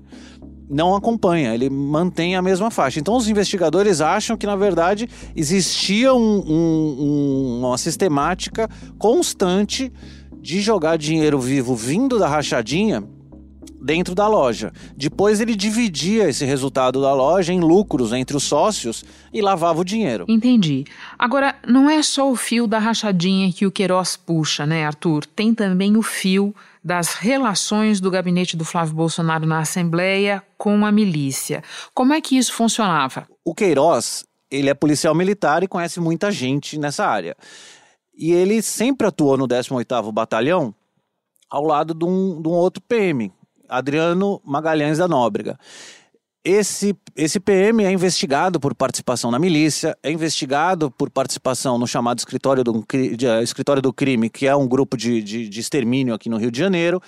Não 0.68 0.94
acompanha, 0.94 1.54
ele 1.54 1.70
mantém 1.70 2.36
a 2.36 2.42
mesma 2.42 2.70
faixa. 2.70 3.00
Então 3.00 3.16
os 3.16 3.26
investigadores 3.26 4.02
acham 4.02 4.36
que, 4.36 4.44
na 4.44 4.54
verdade, 4.54 5.08
existia 5.34 6.12
um, 6.12 6.42
um, 6.46 7.60
uma 7.60 7.78
sistemática 7.78 8.68
constante 8.98 9.90
de 10.42 10.60
jogar 10.60 10.98
dinheiro 10.98 11.40
vivo 11.40 11.74
vindo 11.74 12.18
da 12.18 12.28
rachadinha 12.28 13.02
dentro 13.80 14.14
da 14.14 14.26
loja. 14.26 14.72
Depois 14.96 15.40
ele 15.40 15.54
dividia 15.54 16.28
esse 16.28 16.44
resultado 16.44 17.00
da 17.00 17.12
loja 17.12 17.52
em 17.52 17.60
lucros 17.60 18.12
entre 18.12 18.36
os 18.36 18.44
sócios 18.44 19.04
e 19.32 19.40
lavava 19.40 19.80
o 19.80 19.84
dinheiro. 19.84 20.24
Entendi. 20.28 20.84
Agora, 21.18 21.54
não 21.66 21.88
é 21.88 22.02
só 22.02 22.30
o 22.30 22.36
fio 22.36 22.66
da 22.66 22.78
rachadinha 22.78 23.52
que 23.52 23.66
o 23.66 23.70
Queiroz 23.70 24.16
puxa, 24.16 24.66
né, 24.66 24.86
Arthur? 24.86 25.26
Tem 25.26 25.54
também 25.54 25.96
o 25.96 26.02
fio 26.02 26.54
das 26.82 27.14
relações 27.14 28.00
do 28.00 28.10
gabinete 28.10 28.56
do 28.56 28.64
Flávio 28.64 28.94
Bolsonaro 28.94 29.44
na 29.44 29.58
Assembleia 29.58 30.42
com 30.56 30.86
a 30.86 30.92
milícia. 30.92 31.62
Como 31.92 32.12
é 32.12 32.20
que 32.20 32.38
isso 32.38 32.52
funcionava? 32.52 33.26
O 33.44 33.54
Queiroz, 33.54 34.24
ele 34.50 34.70
é 34.70 34.74
policial 34.74 35.14
militar 35.14 35.62
e 35.64 35.68
conhece 35.68 35.98
muita 35.98 36.30
gente 36.30 36.78
nessa 36.78 37.04
área. 37.04 37.36
E 38.16 38.32
ele 38.32 38.62
sempre 38.62 39.06
atuou 39.06 39.36
no 39.36 39.48
18º 39.48 40.12
Batalhão 40.12 40.74
ao 41.50 41.64
lado 41.64 41.94
de 41.94 42.04
um, 42.04 42.40
de 42.40 42.48
um 42.48 42.52
outro 42.52 42.82
PM, 42.82 43.32
Adriano 43.68 44.40
Magalhães 44.44 44.98
da 44.98 45.08
Nóbrega. 45.08 45.58
Esse, 46.48 46.96
esse 47.16 47.40
PM 47.40 47.84
é 47.84 47.90
investigado 47.90 48.60
por 48.60 48.72
participação 48.72 49.32
na 49.32 49.38
milícia, 49.38 49.98
é 50.00 50.12
investigado 50.12 50.92
por 50.92 51.10
participação 51.10 51.76
no 51.76 51.88
chamado 51.88 52.20
Escritório 52.20 52.62
do, 52.62 52.84
de, 53.16 53.26
uh, 53.26 53.42
Escritório 53.42 53.82
do 53.82 53.92
Crime, 53.92 54.30
que 54.30 54.46
é 54.46 54.54
um 54.54 54.68
grupo 54.68 54.96
de, 54.96 55.20
de, 55.20 55.48
de 55.48 55.60
extermínio 55.60 56.14
aqui 56.14 56.28
no 56.28 56.36
Rio 56.36 56.52
de 56.52 56.58
Janeiro. 56.60 57.02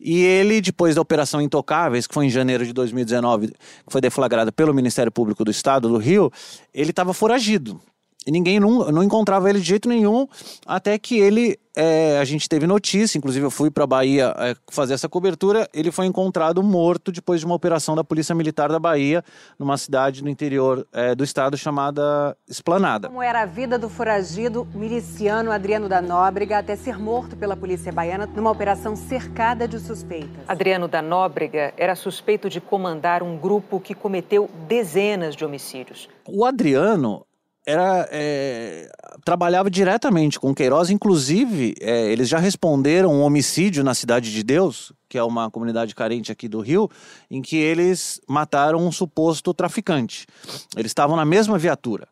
E 0.00 0.18
ele, 0.24 0.60
depois 0.60 0.96
da 0.96 1.00
Operação 1.00 1.40
Intocáveis, 1.40 2.08
que 2.08 2.14
foi 2.14 2.26
em 2.26 2.30
janeiro 2.30 2.66
de 2.66 2.72
2019, 2.72 3.48
que 3.48 3.54
foi 3.92 4.00
deflagrada 4.00 4.50
pelo 4.50 4.74
Ministério 4.74 5.12
Público 5.12 5.44
do 5.44 5.52
Estado 5.52 5.88
do 5.88 5.96
Rio, 5.96 6.32
ele 6.74 6.90
estava 6.90 7.14
foragido. 7.14 7.80
E 8.26 8.30
ninguém 8.30 8.60
não, 8.60 8.90
não 8.92 9.02
encontrava 9.02 9.48
ele 9.48 9.60
de 9.60 9.66
jeito 9.66 9.88
nenhum, 9.88 10.26
até 10.66 10.98
que 10.98 11.18
ele, 11.18 11.58
é, 11.74 12.18
a 12.18 12.24
gente 12.24 12.46
teve 12.46 12.66
notícia, 12.66 13.16
inclusive 13.16 13.46
eu 13.46 13.50
fui 13.50 13.70
para 13.70 13.84
a 13.84 13.86
Bahia 13.86 14.34
é, 14.36 14.54
fazer 14.70 14.92
essa 14.92 15.08
cobertura, 15.08 15.66
ele 15.72 15.90
foi 15.90 16.04
encontrado 16.04 16.62
morto 16.62 17.10
depois 17.10 17.40
de 17.40 17.46
uma 17.46 17.54
operação 17.54 17.96
da 17.96 18.04
Polícia 18.04 18.34
Militar 18.34 18.68
da 18.68 18.78
Bahia, 18.78 19.24
numa 19.58 19.78
cidade 19.78 20.22
no 20.22 20.28
interior 20.28 20.86
é, 20.92 21.14
do 21.14 21.24
estado 21.24 21.56
chamada 21.56 22.36
Esplanada. 22.46 23.08
Como 23.08 23.22
era 23.22 23.40
a 23.40 23.46
vida 23.46 23.78
do 23.78 23.88
foragido 23.88 24.68
miliciano 24.74 25.50
Adriano 25.50 25.88
da 25.88 26.02
Nóbrega 26.02 26.58
até 26.58 26.76
ser 26.76 26.98
morto 26.98 27.38
pela 27.38 27.56
Polícia 27.56 27.90
Baiana 27.90 28.26
numa 28.26 28.50
operação 28.50 28.94
cercada 28.94 29.66
de 29.66 29.78
suspeitas? 29.78 30.44
Adriano 30.46 30.86
da 30.86 31.00
Nóbrega 31.00 31.72
era 31.74 31.96
suspeito 31.96 32.50
de 32.50 32.60
comandar 32.60 33.22
um 33.22 33.38
grupo 33.38 33.80
que 33.80 33.94
cometeu 33.94 34.50
dezenas 34.68 35.34
de 35.34 35.42
homicídios. 35.42 36.06
O 36.28 36.44
Adriano 36.44 37.24
era 37.70 38.08
é, 38.10 38.90
trabalhava 39.24 39.70
diretamente 39.70 40.38
com 40.38 40.54
Queiroz, 40.54 40.90
inclusive 40.90 41.74
é, 41.80 42.10
eles 42.10 42.28
já 42.28 42.38
responderam 42.38 43.12
um 43.12 43.22
homicídio 43.22 43.84
na 43.84 43.94
Cidade 43.94 44.32
de 44.32 44.42
Deus, 44.42 44.92
que 45.08 45.16
é 45.16 45.22
uma 45.22 45.50
comunidade 45.50 45.94
carente 45.94 46.32
aqui 46.32 46.48
do 46.48 46.60
Rio, 46.60 46.88
em 47.30 47.40
que 47.40 47.56
eles 47.56 48.20
mataram 48.28 48.84
um 48.84 48.92
suposto 48.92 49.54
traficante. 49.54 50.26
Eles 50.76 50.90
estavam 50.90 51.16
na 51.16 51.24
mesma 51.24 51.58
viatura. 51.58 52.08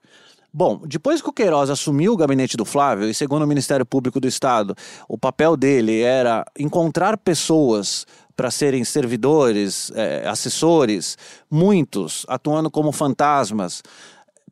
Bom, 0.52 0.80
depois 0.86 1.20
que 1.20 1.28
o 1.28 1.32
Queiroz 1.32 1.68
assumiu 1.68 2.14
o 2.14 2.16
gabinete 2.16 2.56
do 2.56 2.64
Flávio, 2.64 3.08
e 3.08 3.14
segundo 3.14 3.42
o 3.42 3.46
Ministério 3.46 3.84
Público 3.84 4.18
do 4.18 4.26
Estado, 4.26 4.74
o 5.06 5.18
papel 5.18 5.56
dele 5.56 6.00
era 6.00 6.44
encontrar 6.58 7.18
pessoas 7.18 8.06
para 8.34 8.50
serem 8.50 8.82
servidores, 8.84 9.92
é, 9.94 10.26
assessores, 10.26 11.18
muitos 11.50 12.24
atuando 12.28 12.70
como 12.70 12.92
fantasmas, 12.92 13.82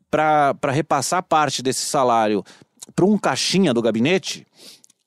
para 0.09 0.71
repassar 0.71 1.23
parte 1.23 1.61
desse 1.61 1.85
salário 1.85 2.43
para 2.95 3.05
um 3.05 3.17
caixinha 3.17 3.73
do 3.73 3.81
gabinete, 3.81 4.47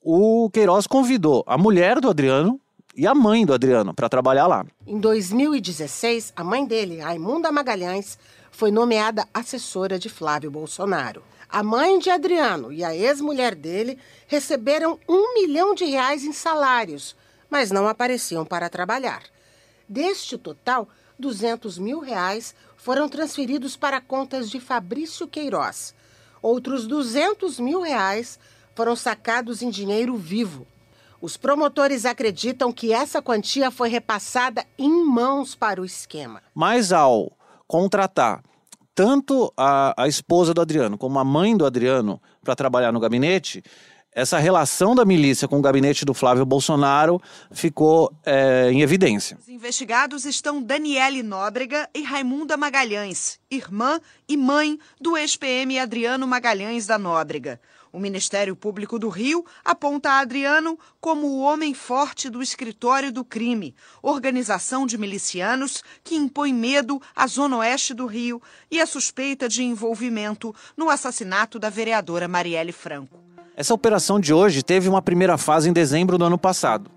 o 0.03 0.51
Queiroz 0.51 0.87
convidou 0.87 1.45
a 1.47 1.57
mulher 1.59 2.01
do 2.01 2.09
Adriano 2.09 2.61
e 2.95 3.07
a 3.07 3.15
mãe 3.15 3.47
do 3.47 3.55
Adriano 3.55 3.95
para 3.95 4.09
trabalhar 4.09 4.47
lá. 4.47 4.65
Em 4.87 4.99
2016, 4.99 6.33
a 6.37 6.45
mãe 6.45 6.67
dele, 6.67 7.01
Raimunda 7.01 7.51
Magalhães, 7.53 8.19
foi 8.51 8.71
nomeada 8.71 9.27
assessora 9.33 9.99
de 9.99 10.09
Flávio 10.09 10.51
Bolsonaro. 10.51 11.23
A 11.49 11.63
mãe 11.63 11.99
de 11.99 12.11
Adriano 12.11 12.73
e 12.73 12.85
a 12.85 12.95
ex-mulher 12.95 13.55
dele 13.55 13.99
receberam 14.27 14.99
um 15.09 15.35
milhão 15.35 15.75
de 15.75 15.85
reais 15.85 16.25
em 16.25 16.33
salários, 16.33 17.17
mas 17.49 17.71
não 17.71 17.89
apareciam 17.89 18.45
para 18.45 18.69
trabalhar. 18.69 19.23
Deste 19.89 20.39
total, 20.39 20.89
200 21.21 21.79
mil 21.79 22.01
reais 22.01 22.55
foram 22.77 23.09
transferidos 23.09 23.77
para 23.77 24.01
contas 24.01 24.51
de 24.51 24.59
Fabrício 24.59 25.29
Queiroz. 25.29 25.95
Outros 26.43 26.87
200 26.87 27.61
mil 27.61 27.83
reais 27.83 28.39
foram 28.75 28.97
sacados 28.97 29.63
em 29.63 29.71
dinheiro 29.71 30.17
vivo. 30.17 30.67
Os 31.21 31.37
promotores 31.37 32.07
acreditam 32.07 32.73
que 32.73 32.93
essa 32.93 33.21
quantia 33.21 33.71
foi 33.71 33.91
repassada 33.91 34.65
em 34.79 35.05
mãos 35.05 35.55
para 35.55 35.81
o 35.81 35.85
esquema. 35.85 36.43
Mas 36.55 36.93
ao 36.93 37.31
contratar 37.69 38.43
tanto 38.95 39.53
a, 39.57 39.95
a 39.97 40.09
esposa 40.09 40.53
do 40.53 40.61
Adriano 40.61 40.99
como 40.99 41.19
a 41.19 41.25
mãe 41.25 41.57
do 41.57 41.65
Adriano 41.65 42.21
para 42.43 42.57
trabalhar 42.57 42.93
no 42.93 43.01
gabinete, 43.01 43.63
essa 44.13 44.39
relação 44.39 44.95
da 44.95 45.05
milícia 45.05 45.47
com 45.47 45.59
o 45.59 45.63
gabinete 45.63 46.05
do 46.05 46.13
Flávio 46.13 46.45
Bolsonaro 46.45 47.21
ficou 47.53 48.13
é, 48.25 48.71
em 48.71 48.83
evidência. 48.83 49.39
Os 49.41 49.49
investigados 49.49 50.25
estão 50.25 50.63
Daniele 50.63 51.23
Nóbrega 51.23 51.89
e 51.95 52.03
Raimunda 52.03 52.57
Magalhães, 52.57 53.39
irmã 53.51 54.01
e 54.29 54.37
mãe 54.37 54.79
do 55.01 55.17
ex-PM 55.17 55.79
Adriano 55.79 56.27
Magalhães 56.27 56.87
da 56.87 56.99
Nóbrega. 56.99 57.61
O 57.93 57.99
Ministério 57.99 58.55
Público 58.55 59.01
do 59.01 59.09
Rio 59.09 59.45
aponta 59.65 60.13
Adriano 60.13 60.79
como 61.01 61.27
o 61.27 61.41
homem 61.41 61.75
forte 61.75 62.31
do 62.31 62.41
escritório 62.41 63.11
do 63.11 63.25
crime, 63.25 63.75
organização 64.01 64.87
de 64.87 64.97
milicianos 64.97 65.83
que 66.05 66.15
impõe 66.15 66.53
medo 66.53 67.03
à 67.17 67.27
zona 67.27 67.57
oeste 67.59 67.93
do 67.93 68.07
Rio 68.07 68.41
e 68.71 68.81
a 68.81 68.87
suspeita 68.87 69.49
de 69.49 69.65
envolvimento 69.65 70.55
no 70.77 70.89
assassinato 70.89 71.59
da 71.59 71.69
vereadora 71.69 72.29
Marielle 72.29 72.73
Franco. 72.73 73.30
Essa 73.61 73.75
operação 73.75 74.19
de 74.19 74.33
hoje 74.33 74.63
teve 74.63 74.89
uma 74.89 75.03
primeira 75.03 75.37
fase 75.37 75.69
em 75.69 75.73
dezembro 75.75 76.17
do 76.17 76.25
ano 76.25 76.39
passado. 76.39 76.91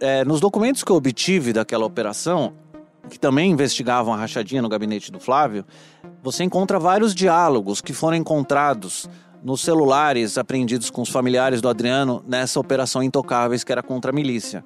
é, 0.00 0.24
nos 0.24 0.40
documentos 0.40 0.82
que 0.82 0.90
eu 0.90 0.96
obtive 0.96 1.52
daquela 1.52 1.84
operação, 1.84 2.54
que 3.10 3.18
também 3.18 3.50
investigavam 3.50 4.14
a 4.14 4.16
rachadinha 4.16 4.62
no 4.62 4.70
gabinete 4.70 5.12
do 5.12 5.20
Flávio, 5.20 5.66
você 6.22 6.44
encontra 6.44 6.78
vários 6.78 7.14
diálogos 7.14 7.82
que 7.82 7.92
foram 7.92 8.16
encontrados 8.16 9.06
nos 9.46 9.60
celulares 9.60 10.36
apreendidos 10.36 10.90
com 10.90 11.02
os 11.02 11.08
familiares 11.08 11.60
do 11.60 11.68
Adriano 11.68 12.20
nessa 12.26 12.58
operação 12.58 13.00
Intocáveis, 13.00 13.62
que 13.62 13.70
era 13.70 13.80
contra 13.80 14.10
a 14.10 14.12
milícia. 14.12 14.64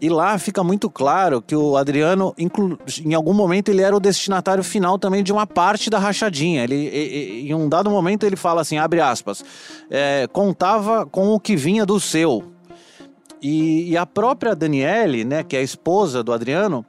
E 0.00 0.08
lá 0.08 0.38
fica 0.38 0.62
muito 0.62 0.88
claro 0.88 1.42
que 1.42 1.56
o 1.56 1.76
Adriano, 1.76 2.32
em 2.38 3.14
algum 3.14 3.34
momento, 3.34 3.70
ele 3.70 3.82
era 3.82 3.96
o 3.96 3.98
destinatário 3.98 4.62
final 4.62 4.96
também 4.96 5.24
de 5.24 5.32
uma 5.32 5.44
parte 5.44 5.90
da 5.90 5.98
rachadinha. 5.98 6.62
Ele, 6.62 7.48
em 7.48 7.52
um 7.52 7.68
dado 7.68 7.90
momento, 7.90 8.24
ele 8.24 8.36
fala 8.36 8.60
assim: 8.60 8.78
abre 8.78 9.00
aspas, 9.00 9.44
é, 9.90 10.28
contava 10.32 11.04
com 11.04 11.34
o 11.34 11.40
que 11.40 11.56
vinha 11.56 11.84
do 11.84 11.98
seu. 11.98 12.44
E, 13.42 13.90
e 13.90 13.96
a 13.96 14.06
própria 14.06 14.54
Daniele, 14.54 15.24
né, 15.24 15.42
que 15.42 15.56
é 15.56 15.58
a 15.58 15.64
esposa 15.64 16.22
do 16.22 16.32
Adriano, 16.32 16.86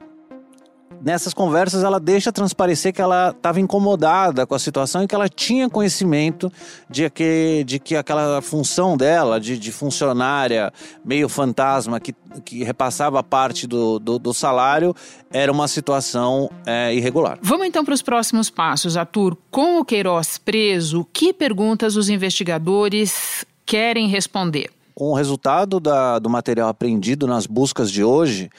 nessas 1.04 1.34
conversas 1.34 1.84
ela 1.84 2.00
deixa 2.00 2.32
transparecer 2.32 2.94
que 2.94 3.02
ela 3.02 3.30
estava 3.30 3.60
incomodada 3.60 4.48
com 4.48 4.56
a 4.56 4.60
situação 4.60 5.04
e 5.04 5.08
que 5.08 5.14
ela 5.14 5.28
tinha 5.28 5.70
conhecimento 5.70 6.52
de 6.90 7.10
que, 7.10 7.64
de 7.66 7.80
que 7.80 7.96
aquela 7.96 8.42
função 8.42 8.96
dela, 8.96 9.40
de, 9.40 9.58
de 9.58 9.72
funcionária 9.72 10.72
meio 11.04 11.28
fantasma 11.28 12.00
que, 12.00 12.16
que 12.46 12.64
repassava 12.64 13.22
parte 13.22 13.68
do, 13.68 14.00
do, 14.00 14.18
do 14.18 14.34
salário, 14.34 14.96
era 15.32 15.52
uma 15.52 15.68
situação 15.68 16.50
é, 16.66 16.94
irregular. 16.96 17.38
Vamos 17.42 17.68
então 17.68 17.84
para 17.84 17.94
os 17.94 18.02
próximos 18.02 18.50
passos, 18.50 18.96
Arthur. 18.96 19.38
Com 19.52 19.80
o 19.80 19.86
Queiroz 19.86 20.38
preso, 20.38 21.06
que 21.12 21.34
perguntas 21.34 21.96
os 21.96 22.10
investigadores 22.10 23.46
querem 23.66 24.08
responder? 24.08 24.70
Com 24.96 25.12
o 25.12 25.16
resultado 25.16 25.80
da, 25.80 26.20
do 26.20 26.30
material 26.30 26.70
apreendido 26.70 27.26
nas 27.26 27.48
buscas 27.48 27.92
de 27.92 28.04
hoje, 28.04 28.50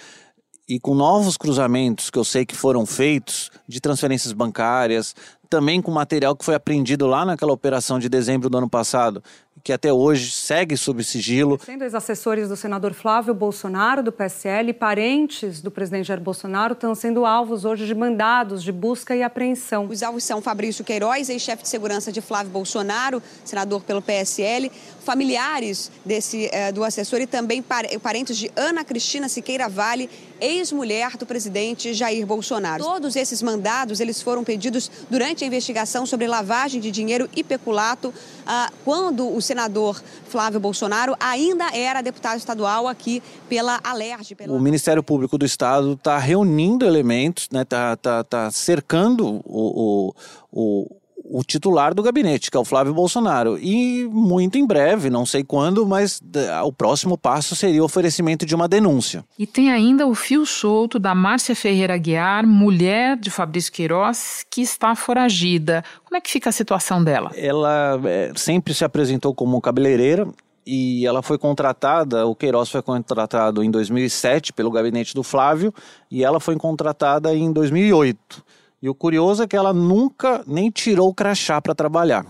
e 0.68 0.80
com 0.80 0.94
novos 0.94 1.36
cruzamentos 1.36 2.10
que 2.10 2.18
eu 2.18 2.24
sei 2.24 2.46
que 2.46 2.56
foram 2.56 2.86
feitos 2.86 3.50
de 3.68 3.80
transferências 3.80 4.32
bancárias, 4.32 5.14
também 5.48 5.80
com 5.80 5.90
material 5.90 6.34
que 6.34 6.44
foi 6.44 6.54
apreendido 6.54 7.06
lá 7.06 7.24
naquela 7.24 7.52
operação 7.52 7.98
de 7.98 8.08
dezembro 8.08 8.50
do 8.50 8.58
ano 8.58 8.68
passado, 8.68 9.22
que 9.62 9.72
até 9.72 9.92
hoje 9.92 10.30
segue 10.30 10.76
sob 10.76 11.02
sigilo. 11.04 11.58
Sendo 11.64 11.84
ex-assessores 11.84 12.48
do 12.48 12.56
senador 12.56 12.92
Flávio 12.92 13.32
Bolsonaro, 13.32 14.02
do 14.02 14.10
PSL, 14.10 14.72
parentes 14.72 15.62
do 15.62 15.70
presidente 15.70 16.08
Jair 16.08 16.20
Bolsonaro 16.20 16.72
estão 16.72 16.94
sendo 16.94 17.24
alvos 17.24 17.64
hoje 17.64 17.86
de 17.86 17.94
mandados 17.94 18.62
de 18.62 18.72
busca 18.72 19.14
e 19.14 19.22
apreensão. 19.22 19.86
Os 19.86 20.02
alvos 20.02 20.24
são 20.24 20.42
Fabrício 20.42 20.84
Queiroz, 20.84 21.28
ex-chefe 21.28 21.62
de 21.62 21.68
segurança 21.68 22.10
de 22.10 22.20
Flávio 22.20 22.50
Bolsonaro, 22.50 23.22
senador 23.44 23.82
pelo 23.84 24.02
PSL, 24.02 24.70
familiares 25.04 25.90
desse, 26.04 26.48
eh, 26.50 26.72
do 26.72 26.82
assessor 26.82 27.20
e 27.20 27.26
também 27.26 27.62
parentes 28.02 28.36
de 28.36 28.50
Ana 28.56 28.82
Cristina 28.82 29.28
Siqueira 29.28 29.68
Vale, 29.68 30.10
ex-mulher 30.40 31.16
do 31.16 31.26
presidente 31.26 31.94
Jair 31.94 32.26
Bolsonaro. 32.26 32.82
Todos 32.82 33.14
esses 33.14 33.42
mandados 33.42 34.00
eles 34.00 34.20
foram 34.20 34.42
pedidos 34.42 34.90
durante 35.08 35.44
a 35.44 35.46
investigação 35.46 36.06
sobre 36.06 36.26
lavagem 36.26 36.80
de 36.80 36.90
dinheiro 36.90 37.28
e 37.36 37.44
peculato, 37.44 38.12
ah, 38.46 38.72
quando 38.84 39.32
o 39.32 39.40
senador 39.40 40.02
Flávio 40.28 40.58
Bolsonaro 40.58 41.14
ainda 41.20 41.74
era 41.76 42.02
deputado 42.02 42.38
estadual 42.38 42.88
aqui 42.88 43.22
pela 43.48 43.80
Alerj. 43.84 44.34
Pela... 44.34 44.52
O 44.52 44.60
Ministério 44.60 45.02
Público 45.02 45.38
do 45.38 45.44
Estado 45.44 45.92
está 45.92 46.18
reunindo 46.18 46.84
elementos, 46.84 47.44
está 47.44 47.58
né, 47.58 47.64
tá, 47.64 47.96
tá, 47.96 48.24
tá 48.24 48.50
cercando 48.50 49.42
o, 49.44 50.12
o, 50.52 50.86
o 50.86 51.03
o 51.36 51.42
titular 51.42 51.92
do 51.92 52.00
gabinete, 52.00 52.48
que 52.48 52.56
é 52.56 52.60
o 52.60 52.64
Flávio 52.64 52.94
Bolsonaro. 52.94 53.58
E 53.58 54.04
muito 54.04 54.56
em 54.56 54.64
breve, 54.64 55.10
não 55.10 55.26
sei 55.26 55.42
quando, 55.42 55.84
mas 55.84 56.22
o 56.64 56.72
próximo 56.72 57.18
passo 57.18 57.56
seria 57.56 57.82
o 57.82 57.86
oferecimento 57.86 58.46
de 58.46 58.54
uma 58.54 58.68
denúncia. 58.68 59.24
E 59.36 59.44
tem 59.44 59.72
ainda 59.72 60.06
o 60.06 60.14
fio 60.14 60.46
solto 60.46 60.96
da 60.96 61.12
Márcia 61.12 61.56
Ferreira 61.56 61.96
Guiar, 61.96 62.46
mulher 62.46 63.16
de 63.16 63.32
Fabrício 63.32 63.72
Queiroz, 63.72 64.46
que 64.48 64.62
está 64.62 64.94
foragida. 64.94 65.82
Como 66.04 66.16
é 66.16 66.20
que 66.20 66.30
fica 66.30 66.50
a 66.50 66.52
situação 66.52 67.02
dela? 67.02 67.32
Ela 67.34 68.00
é, 68.04 68.30
sempre 68.36 68.72
se 68.72 68.84
apresentou 68.84 69.34
como 69.34 69.60
cabeleireira, 69.60 70.28
e 70.64 71.04
ela 71.04 71.20
foi 71.20 71.36
contratada, 71.36 72.26
o 72.26 72.36
Queiroz 72.36 72.70
foi 72.70 72.80
contratado 72.80 73.60
em 73.64 73.72
2007 73.72 74.52
pelo 74.52 74.70
gabinete 74.70 75.14
do 75.14 75.24
Flávio 75.24 75.74
e 76.08 76.22
ela 76.22 76.38
foi 76.38 76.56
contratada 76.56 77.34
em 77.34 77.52
2008. 77.52 78.42
E 78.84 78.88
o 78.90 78.94
curioso 78.94 79.42
é 79.42 79.46
que 79.46 79.56
ela 79.56 79.72
nunca 79.72 80.44
nem 80.46 80.70
tirou 80.70 81.08
o 81.08 81.14
crachá 81.14 81.58
para 81.58 81.74
trabalhar. 81.74 82.26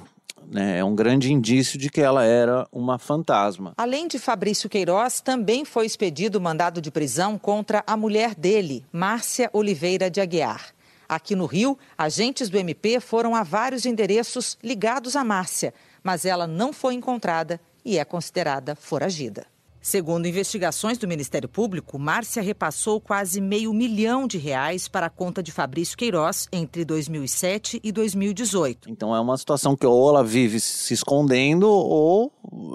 Né? 0.46 0.78
É 0.78 0.84
um 0.84 0.94
grande 0.94 1.32
indício 1.32 1.76
de 1.76 1.90
que 1.90 2.00
ela 2.00 2.24
era 2.24 2.64
uma 2.70 2.96
fantasma. 2.96 3.72
Além 3.76 4.06
de 4.06 4.20
Fabrício 4.20 4.70
Queiroz, 4.70 5.20
também 5.20 5.64
foi 5.64 5.84
expedido 5.84 6.40
mandado 6.40 6.80
de 6.80 6.92
prisão 6.92 7.36
contra 7.36 7.82
a 7.84 7.96
mulher 7.96 8.36
dele, 8.36 8.86
Márcia 8.92 9.50
Oliveira 9.52 10.08
de 10.08 10.20
Aguiar. 10.20 10.72
Aqui 11.08 11.34
no 11.34 11.46
Rio, 11.46 11.76
agentes 11.98 12.48
do 12.48 12.56
MP 12.56 13.00
foram 13.00 13.34
a 13.34 13.42
vários 13.42 13.84
endereços 13.84 14.56
ligados 14.62 15.16
a 15.16 15.24
Márcia, 15.24 15.74
mas 16.04 16.24
ela 16.24 16.46
não 16.46 16.72
foi 16.72 16.94
encontrada 16.94 17.60
e 17.84 17.98
é 17.98 18.04
considerada 18.04 18.76
foragida. 18.76 19.44
Segundo 19.84 20.24
investigações 20.24 20.96
do 20.96 21.06
Ministério 21.06 21.46
Público, 21.46 21.98
Márcia 21.98 22.42
repassou 22.42 22.98
quase 22.98 23.38
meio 23.38 23.70
milhão 23.74 24.26
de 24.26 24.38
reais 24.38 24.88
para 24.88 25.08
a 25.08 25.10
conta 25.10 25.42
de 25.42 25.52
Fabrício 25.52 25.94
Queiroz 25.94 26.48
entre 26.50 26.86
2007 26.86 27.80
e 27.84 27.92
2018. 27.92 28.88
Então 28.88 29.14
é 29.14 29.20
uma 29.20 29.36
situação 29.36 29.76
que 29.76 29.84
ou 29.84 30.08
ela 30.08 30.24
vive 30.24 30.58
se 30.58 30.94
escondendo 30.94 31.68
ou 31.68 32.32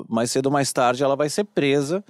mais 0.08 0.30
cedo 0.30 0.46
ou 0.46 0.52
mais 0.52 0.72
tarde 0.72 1.04
ela 1.04 1.16
vai 1.16 1.30
ser 1.30 1.46
presa 1.46 2.06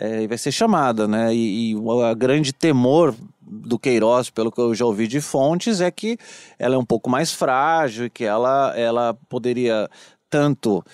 é, 0.00 0.24
e 0.24 0.26
vai 0.26 0.36
ser 0.36 0.50
chamada, 0.50 1.06
né? 1.06 1.32
E, 1.32 1.70
e 1.70 1.76
o 1.76 2.14
grande 2.16 2.52
temor 2.52 3.14
do 3.40 3.78
Queiroz, 3.78 4.30
pelo 4.30 4.50
que 4.50 4.60
eu 4.60 4.74
já 4.74 4.84
ouvi 4.84 5.06
de 5.06 5.20
fontes, 5.20 5.80
é 5.80 5.92
que 5.92 6.18
ela 6.58 6.74
é 6.74 6.78
um 6.78 6.84
pouco 6.84 7.08
mais 7.08 7.32
frágil 7.32 8.06
e 8.06 8.10
que 8.10 8.24
ela, 8.24 8.76
ela 8.76 9.14
poderia 9.28 9.88
tanto 10.28 10.84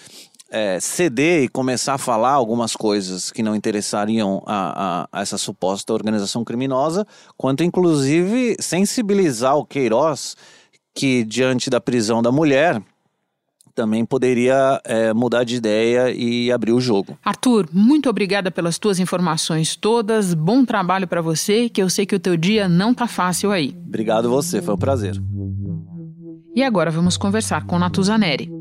é, 0.50 0.80
ceder 0.80 1.44
e 1.44 1.48
começar 1.48 1.94
a 1.94 1.98
falar 1.98 2.32
algumas 2.32 2.74
coisas 2.74 3.30
que 3.30 3.42
não 3.42 3.54
interessariam 3.54 4.42
a, 4.46 5.02
a, 5.02 5.08
a, 5.12 5.22
essa 5.22 5.38
suposta 5.38 5.92
organização 5.92 6.44
criminosa, 6.44 7.06
quanto 7.36 7.62
inclusive 7.62 8.56
sensibilizar 8.58 9.56
o 9.56 9.64
Queiroz 9.64 10.36
que, 10.94 11.24
diante 11.24 11.70
da 11.70 11.80
prisão 11.80 12.20
da 12.20 12.32
mulher, 12.32 12.82
também 13.74 14.04
poderia 14.04 14.80
é, 14.84 15.14
mudar 15.14 15.44
de 15.44 15.56
ideia 15.56 16.10
e 16.10 16.50
abrir 16.50 16.72
o 16.72 16.80
jogo. 16.80 17.16
Arthur, 17.24 17.68
muito 17.72 18.10
obrigada 18.10 18.50
pelas 18.50 18.78
tuas 18.78 18.98
informações 18.98 19.76
todas. 19.76 20.34
Bom 20.34 20.64
trabalho 20.64 21.06
para 21.06 21.22
você, 21.22 21.68
que 21.68 21.80
eu 21.80 21.88
sei 21.88 22.04
que 22.04 22.14
o 22.14 22.20
teu 22.20 22.36
dia 22.36 22.68
não 22.68 22.92
tá 22.92 23.06
fácil 23.06 23.52
aí. 23.52 23.74
Obrigado 23.86 24.28
você, 24.28 24.60
foi 24.60 24.74
um 24.74 24.78
prazer. 24.78 25.14
E 26.54 26.62
agora 26.62 26.90
vamos 26.90 27.16
conversar 27.16 27.64
com 27.64 27.78
Natuzaneri. 27.78 28.60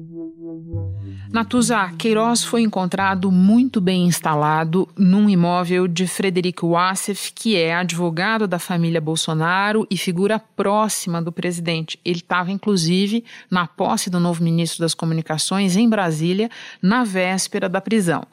Natuza, 1.31 1.93
Queiroz 1.95 2.43
foi 2.43 2.63
encontrado 2.63 3.31
muito 3.31 3.79
bem 3.79 4.07
instalado 4.07 4.89
num 4.97 5.29
imóvel 5.29 5.87
de 5.87 6.07
Frederico 6.07 6.69
Wassef, 6.69 7.31
que 7.33 7.55
é 7.55 7.75
advogado 7.75 8.47
da 8.47 8.57
família 8.57 8.99
Bolsonaro 8.99 9.85
e 9.91 9.95
figura 9.97 10.39
próxima 10.39 11.21
do 11.21 11.31
presidente. 11.31 11.99
Ele 12.03 12.17
estava, 12.17 12.51
inclusive, 12.51 13.23
na 13.49 13.67
posse 13.67 14.09
do 14.09 14.19
novo 14.19 14.43
ministro 14.43 14.81
das 14.81 14.95
Comunicações 14.95 15.77
em 15.77 15.87
Brasília, 15.87 16.49
na 16.81 17.03
véspera 17.03 17.69
da 17.69 17.79
prisão. 17.79 18.23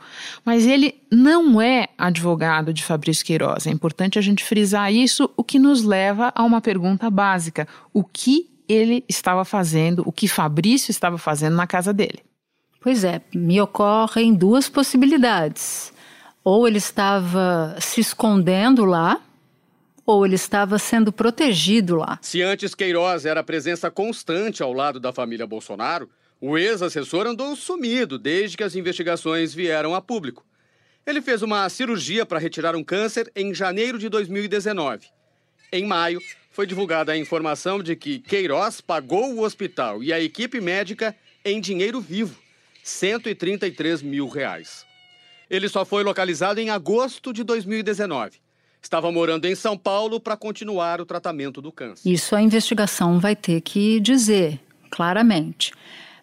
Mas 0.42 0.66
ele 0.66 0.94
não 1.12 1.60
é 1.60 1.88
advogado 1.98 2.72
de 2.72 2.82
Fabrício 2.82 3.26
Queiroz. 3.26 3.66
É 3.66 3.70
importante 3.70 4.18
a 4.18 4.22
gente 4.22 4.42
frisar 4.42 4.90
isso, 4.90 5.28
o 5.36 5.44
que 5.44 5.58
nos 5.58 5.82
leva 5.84 6.32
a 6.34 6.42
uma 6.42 6.62
pergunta 6.62 7.10
básica: 7.10 7.68
o 7.92 8.02
que 8.02 8.48
ele 8.66 9.04
estava 9.06 9.44
fazendo, 9.44 10.02
o 10.06 10.10
que 10.10 10.26
Fabrício 10.26 10.90
estava 10.90 11.18
fazendo 11.18 11.56
na 11.56 11.66
casa 11.66 11.92
dele? 11.92 12.24
Pois 12.86 13.02
é, 13.02 13.20
me 13.34 13.60
ocorrem 13.60 14.32
duas 14.32 14.68
possibilidades. 14.68 15.92
Ou 16.44 16.68
ele 16.68 16.78
estava 16.78 17.76
se 17.80 18.00
escondendo 18.00 18.84
lá, 18.84 19.20
ou 20.06 20.24
ele 20.24 20.36
estava 20.36 20.78
sendo 20.78 21.10
protegido 21.10 21.96
lá. 21.96 22.16
Se 22.22 22.42
antes 22.42 22.76
Queiroz 22.76 23.26
era 23.26 23.42
presença 23.42 23.90
constante 23.90 24.62
ao 24.62 24.72
lado 24.72 25.00
da 25.00 25.12
família 25.12 25.48
Bolsonaro, 25.48 26.08
o 26.40 26.56
ex-assessor 26.56 27.26
andou 27.26 27.56
sumido 27.56 28.20
desde 28.20 28.56
que 28.56 28.62
as 28.62 28.76
investigações 28.76 29.52
vieram 29.52 29.92
a 29.92 30.00
público. 30.00 30.46
Ele 31.04 31.20
fez 31.20 31.42
uma 31.42 31.68
cirurgia 31.68 32.24
para 32.24 32.38
retirar 32.38 32.76
um 32.76 32.84
câncer 32.84 33.32
em 33.34 33.52
janeiro 33.52 33.98
de 33.98 34.08
2019. 34.08 35.08
Em 35.72 35.84
maio, 35.84 36.20
foi 36.52 36.68
divulgada 36.68 37.10
a 37.10 37.18
informação 37.18 37.82
de 37.82 37.96
que 37.96 38.20
Queiroz 38.20 38.80
pagou 38.80 39.34
o 39.34 39.42
hospital 39.42 40.04
e 40.04 40.12
a 40.12 40.20
equipe 40.20 40.60
médica 40.60 41.16
em 41.44 41.60
dinheiro 41.60 42.00
vivo. 42.00 42.45
133 42.88 44.00
mil 44.02 44.28
reais. 44.28 44.86
Ele 45.50 45.68
só 45.68 45.84
foi 45.84 46.04
localizado 46.04 46.60
em 46.60 46.70
agosto 46.70 47.32
de 47.32 47.42
2019. 47.42 48.38
Estava 48.80 49.10
morando 49.10 49.46
em 49.46 49.54
São 49.54 49.76
Paulo 49.76 50.20
para 50.20 50.36
continuar 50.36 51.00
o 51.00 51.06
tratamento 51.06 51.60
do 51.60 51.72
câncer. 51.72 52.08
Isso 52.08 52.36
a 52.36 52.40
investigação 52.40 53.18
vai 53.18 53.34
ter 53.34 53.60
que 53.60 53.98
dizer 53.98 54.60
claramente. 54.90 55.72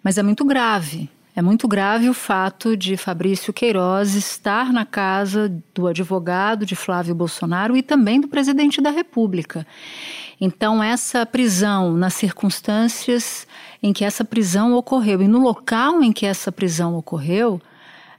Mas 0.02 0.18
é 0.18 0.24
muito 0.24 0.46
grave. 0.46 1.10
É 1.36 1.42
muito 1.42 1.68
grave 1.68 2.08
o 2.10 2.14
fato 2.14 2.78
de 2.78 2.96
Fabrício 2.96 3.52
Queiroz 3.52 4.14
estar 4.14 4.72
na 4.72 4.86
casa 4.86 5.52
do 5.74 5.88
advogado 5.88 6.66
de 6.66 6.76
Flávio 6.76 7.16
Bolsonaro 7.16 7.76
e 7.76 7.82
também 7.82 8.22
do 8.22 8.28
presidente 8.28 8.80
da 8.80 8.92
República. 8.92 9.66
Então, 10.40 10.84
essa 10.84 11.26
prisão, 11.26 11.94
nas 11.94 12.14
circunstâncias 12.14 13.48
em 13.84 13.92
que 13.92 14.06
essa 14.06 14.24
prisão 14.24 14.74
ocorreu 14.74 15.22
e 15.22 15.28
no 15.28 15.40
local 15.40 16.02
em 16.02 16.14
que 16.14 16.26
essa 16.26 16.54
prisão 16.54 16.98
ocorreu, 16.98 17.62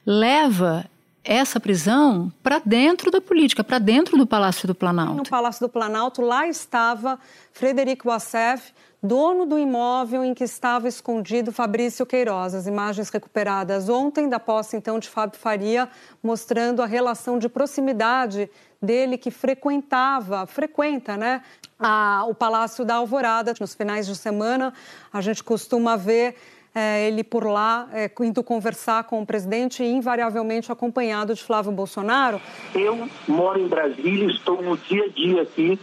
leva 0.05 0.85
essa 1.25 1.59
prisão 1.59 2.31
para 2.43 2.61
dentro 2.63 3.11
da 3.11 3.19
política, 3.19 3.65
para 3.65 3.79
dentro 3.79 4.19
do 4.19 4.27
Palácio 4.27 4.69
do 4.69 4.75
Planalto. 4.75 5.15
No 5.15 5.25
Palácio 5.25 5.67
do 5.67 5.73
Planalto, 5.73 6.21
lá 6.21 6.47
estava 6.47 7.19
Frederico 7.51 8.09
Wassef, 8.09 8.75
dono 9.03 9.47
do 9.47 9.59
imóvel 9.59 10.23
em 10.23 10.35
que 10.35 10.45
estava 10.45 10.87
escondido 10.87 11.51
Fabrício 11.51 12.05
Queiroz. 12.05 12.55
As 12.55 12.67
imagens 12.67 13.09
recuperadas 13.09 13.89
ontem 13.89 14.29
da 14.29 14.39
posse 14.39 14.77
então 14.77 14.99
de 14.99 15.09
Fábio 15.09 15.39
Faria, 15.39 15.89
mostrando 16.23 16.83
a 16.83 16.87
relação 16.87 17.39
de 17.39 17.49
proximidade 17.49 18.51
dele 18.85 19.19
que 19.19 19.31
frequentava, 19.31 20.47
frequenta, 20.47 21.17
né, 21.17 21.43
a, 21.79 22.25
o 22.29 22.35
Palácio 22.35 22.85
da 22.85 22.97
Alvorada. 22.97 23.55
Nos 23.59 23.75
finais 23.75 24.07
de 24.07 24.15
semana, 24.15 24.73
a 25.13 25.21
gente 25.21 25.43
costuma 25.43 25.97
ver 25.97 26.37
é, 26.75 27.07
ele 27.07 27.23
por 27.23 27.45
lá 27.45 27.89
é, 27.93 28.11
indo 28.21 28.43
conversar 28.43 29.05
com 29.05 29.23
o 29.23 29.27
presidente 29.27 29.83
e 29.83 29.87
invariavelmente 29.87 30.73
acompanhado 30.73 31.35
de 31.35 31.43
Flávio 31.43 31.71
Bolsonaro. 31.71 32.41
Eu 32.75 33.09
moro 33.29 33.61
em 33.61 33.69
Brasília, 33.69 34.27
estou 34.27 34.61
no 34.61 34.77
dia 34.77 35.05
a 35.05 35.09
dia 35.09 35.43
aqui 35.43 35.79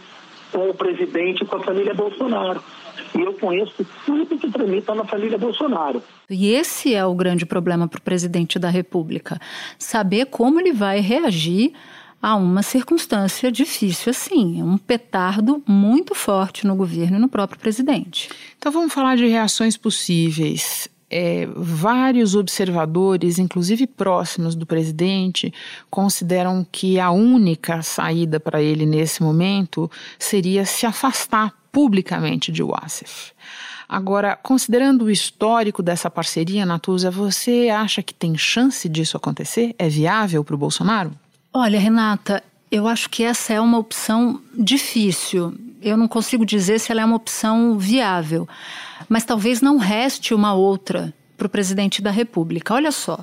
com 0.52 0.68
o 0.68 0.74
presidente 0.74 1.42
e 1.42 1.46
com 1.46 1.56
a 1.56 1.62
família 1.64 1.94
Bolsonaro. 1.94 2.62
E 3.16 3.20
eu 3.20 3.32
conheço 3.34 3.86
tudo 4.04 4.38
que 4.38 4.50
tramita 4.50 4.94
na 4.94 5.04
família 5.04 5.38
Bolsonaro. 5.38 6.02
E 6.28 6.52
esse 6.52 6.94
é 6.94 7.04
o 7.04 7.14
grande 7.14 7.46
problema 7.46 7.88
para 7.88 7.98
o 7.98 8.02
presidente 8.02 8.58
da 8.58 8.68
República: 8.68 9.40
saber 9.78 10.26
como 10.26 10.60
ele 10.60 10.72
vai 10.72 11.00
reagir 11.00 11.72
a 12.22 12.36
uma 12.36 12.62
circunstância 12.62 13.50
difícil 13.50 14.10
assim. 14.10 14.62
Um 14.62 14.78
petardo 14.78 15.60
muito 15.66 16.14
forte 16.14 16.64
no 16.64 16.76
governo 16.76 17.16
e 17.16 17.20
no 17.20 17.28
próprio 17.28 17.58
presidente. 17.58 18.30
Então 18.56 18.70
vamos 18.70 18.94
falar 18.94 19.16
de 19.16 19.26
reações 19.26 19.76
possíveis. 19.76 20.88
É, 21.10 21.46
vários 21.54 22.34
observadores, 22.34 23.38
inclusive 23.38 23.86
próximos 23.86 24.54
do 24.54 24.64
presidente, 24.64 25.52
consideram 25.90 26.64
que 26.70 26.98
a 26.98 27.10
única 27.10 27.82
saída 27.82 28.40
para 28.40 28.62
ele 28.62 28.86
nesse 28.86 29.22
momento 29.22 29.90
seria 30.18 30.64
se 30.64 30.86
afastar 30.86 31.52
publicamente 31.70 32.50
de 32.50 32.62
Wassef. 32.62 33.32
Agora, 33.86 34.36
considerando 34.36 35.04
o 35.04 35.10
histórico 35.10 35.82
dessa 35.82 36.08
parceria, 36.08 36.64
Natuza, 36.64 37.10
você 37.10 37.68
acha 37.68 38.02
que 38.02 38.14
tem 38.14 38.38
chance 38.38 38.88
disso 38.88 39.18
acontecer? 39.18 39.74
É 39.78 39.90
viável 39.90 40.42
para 40.42 40.54
o 40.54 40.58
Bolsonaro? 40.58 41.12
Olha, 41.54 41.78
Renata, 41.78 42.42
eu 42.70 42.88
acho 42.88 43.10
que 43.10 43.22
essa 43.22 43.52
é 43.52 43.60
uma 43.60 43.76
opção 43.76 44.40
difícil. 44.54 45.54
Eu 45.82 45.98
não 45.98 46.08
consigo 46.08 46.46
dizer 46.46 46.80
se 46.80 46.90
ela 46.90 47.02
é 47.02 47.04
uma 47.04 47.16
opção 47.16 47.78
viável, 47.78 48.48
mas 49.06 49.24
talvez 49.24 49.60
não 49.60 49.76
reste 49.76 50.32
uma 50.32 50.54
outra 50.54 51.12
para 51.36 51.46
o 51.46 51.50
presidente 51.50 52.00
da 52.00 52.10
República. 52.10 52.72
Olha 52.72 52.90
só. 52.90 53.22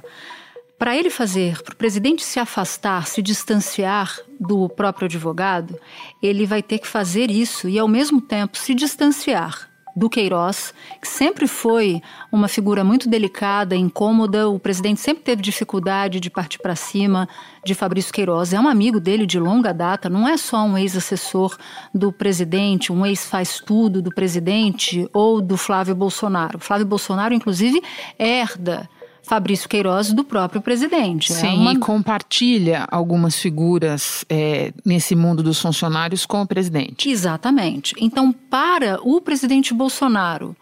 Para 0.77 0.95
ele 0.95 1.09
fazer, 1.09 1.61
para 1.63 1.73
o 1.73 1.75
presidente 1.75 2.23
se 2.23 2.39
afastar, 2.39 3.07
se 3.07 3.21
distanciar 3.21 4.17
do 4.39 4.69
próprio 4.69 5.07
advogado, 5.07 5.77
ele 6.21 6.45
vai 6.45 6.61
ter 6.61 6.77
que 6.77 6.87
fazer 6.87 7.31
isso 7.31 7.67
e, 7.67 7.79
ao 7.79 7.87
mesmo 7.87 8.21
tempo, 8.21 8.57
se 8.57 8.75
distanciar 8.75 9.68
do 9.99 10.09
Queiroz, 10.09 10.73
que 11.01 11.07
sempre 11.07 11.45
foi 11.45 12.01
uma 12.31 12.47
figura 12.47 12.85
muito 12.85 13.09
delicada, 13.09 13.75
incômoda. 13.75 14.47
O 14.47 14.57
presidente 14.57 15.01
sempre 15.01 15.23
teve 15.23 15.41
dificuldade 15.41 16.21
de 16.21 16.29
partir 16.29 16.57
para 16.59 16.73
cima 16.73 17.27
de 17.65 17.75
Fabrício 17.75 18.13
Queiroz. 18.13 18.53
É 18.53 18.59
um 18.59 18.69
amigo 18.69 18.97
dele 18.97 19.25
de 19.25 19.37
longa 19.37 19.73
data, 19.73 20.09
não 20.09 20.25
é 20.25 20.37
só 20.37 20.63
um 20.63 20.77
ex-assessor 20.77 21.57
do 21.93 22.13
presidente, 22.13 22.93
um 22.93 23.05
ex-faz-tudo 23.05 24.01
do 24.01 24.09
presidente 24.09 25.09
ou 25.11 25.41
do 25.41 25.57
Flávio 25.57 25.93
Bolsonaro. 25.93 26.59
Flávio 26.59 26.85
Bolsonaro, 26.85 27.33
inclusive, 27.33 27.83
herda 28.17 28.89
Fabrício 29.29 29.69
Queiroz 29.69 30.11
do 30.11 30.23
próprio 30.23 30.59
presidente. 30.59 31.31
Sim, 31.31 31.45
é 31.45 31.51
uma... 31.51 31.73
e 31.73 31.77
compartilha 31.77 32.87
algumas 32.89 33.37
figuras 33.37 34.25
é, 34.27 34.73
nesse 34.83 35.15
mundo 35.15 35.43
dos 35.43 35.61
funcionários 35.61 36.25
com 36.25 36.41
o 36.41 36.47
presidente. 36.47 37.11
Exatamente. 37.11 37.93
Então, 37.99 38.31
para 38.31 38.99
o 39.03 39.21
presidente 39.21 39.71
Bolsonaro 39.71 40.55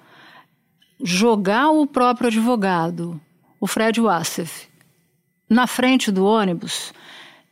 jogar 1.02 1.70
o 1.70 1.88
próprio 1.88 2.28
advogado, 2.28 3.18
o 3.58 3.68
Fred 3.68 4.02
Wassef, 4.02 4.68
na 5.50 5.66
frente 5.66 6.12
do 6.12 6.26
ônibus, 6.26 6.92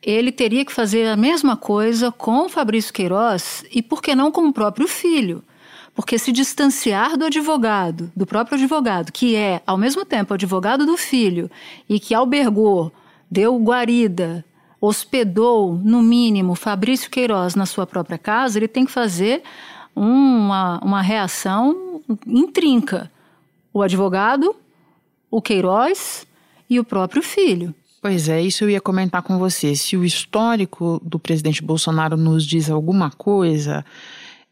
ele 0.03 0.33
teria 0.33 0.65
que 0.65 0.73
fazer 0.73 1.07
a 1.07 1.15
mesma 1.15 1.55
coisa 1.55 2.11
com 2.11 2.47
o 2.47 2.49
Fabrício 2.49 2.93
Queiroz 2.93 3.63
e, 3.71 3.81
por 3.81 4.01
que 4.01 4.13
não, 4.13 4.33
com 4.33 4.49
o 4.49 4.53
próprio 4.53 4.85
filho. 4.85 5.41
Porque 5.95 6.19
se 6.19 6.31
distanciar 6.31 7.17
do 7.17 7.25
advogado, 7.25 8.11
do 8.15 8.25
próprio 8.25 8.57
advogado, 8.57 9.13
que 9.13 9.35
é, 9.35 9.61
ao 9.65 9.77
mesmo 9.77 10.03
tempo, 10.03 10.33
advogado 10.33 10.85
do 10.85 10.97
filho 10.97 11.49
e 11.87 11.99
que 11.99 12.13
albergou, 12.13 12.91
deu 13.31 13.57
guarida, 13.57 14.43
hospedou, 14.79 15.79
no 15.81 16.03
mínimo, 16.03 16.53
Fabrício 16.53 17.09
Queiroz 17.09 17.55
na 17.55 17.65
sua 17.65 17.87
própria 17.87 18.17
casa, 18.17 18.59
ele 18.59 18.67
tem 18.67 18.85
que 18.85 18.91
fazer 18.91 19.41
uma, 19.95 20.79
uma 20.83 21.01
reação 21.01 22.01
intrinca. 22.27 23.09
O 23.73 23.81
advogado, 23.81 24.55
o 25.31 25.41
Queiroz 25.41 26.27
e 26.69 26.79
o 26.79 26.83
próprio 26.83 27.23
filho. 27.23 27.73
Pois 28.01 28.29
é, 28.29 28.41
isso 28.41 28.63
eu 28.63 28.69
ia 28.69 28.79
comentar 28.79 29.23
com 29.23 29.39
você. 29.39 29.75
Se 29.75 29.97
o 29.97 30.05
histórico 30.05 31.01
do 31.03 31.17
presidente 31.17 31.63
Bolsonaro 31.63 32.15
nos 32.15 32.45
diz 32.45 32.69
alguma 32.69 33.09
coisa, 33.09 33.83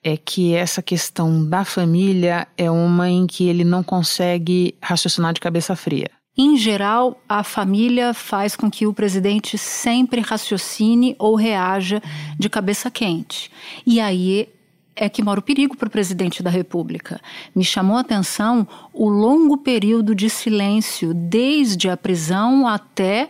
é 0.03 0.17
que 0.17 0.53
essa 0.53 0.81
questão 0.81 1.47
da 1.47 1.63
família 1.63 2.47
é 2.57 2.69
uma 2.69 3.09
em 3.09 3.25
que 3.25 3.47
ele 3.47 3.63
não 3.63 3.81
consegue 3.81 4.75
raciocinar 4.81 5.33
de 5.33 5.39
cabeça 5.39 5.75
fria. 5.75 6.09
Em 6.35 6.57
geral, 6.57 7.21
a 7.29 7.43
família 7.43 8.11
faz 8.13 8.55
com 8.55 8.69
que 8.69 8.87
o 8.87 8.93
presidente 8.93 9.55
sempre 9.55 10.19
raciocine 10.19 11.15
ou 11.19 11.35
reaja 11.35 12.01
de 12.39 12.49
cabeça 12.49 12.89
quente. 12.89 13.51
E 13.85 13.99
aí 13.99 14.49
é 14.95 15.07
que 15.07 15.23
mora 15.23 15.39
o 15.39 15.43
perigo 15.43 15.77
para 15.77 15.87
o 15.87 15.91
presidente 15.91 16.41
da 16.41 16.49
República. 16.49 17.21
Me 17.55 17.63
chamou 17.63 17.97
a 17.97 18.01
atenção 18.01 18.67
o 18.91 19.07
longo 19.09 19.57
período 19.57 20.15
de 20.15 20.29
silêncio, 20.29 21.13
desde 21.13 21.87
a 21.87 21.95
prisão 21.95 22.67
até 22.67 23.29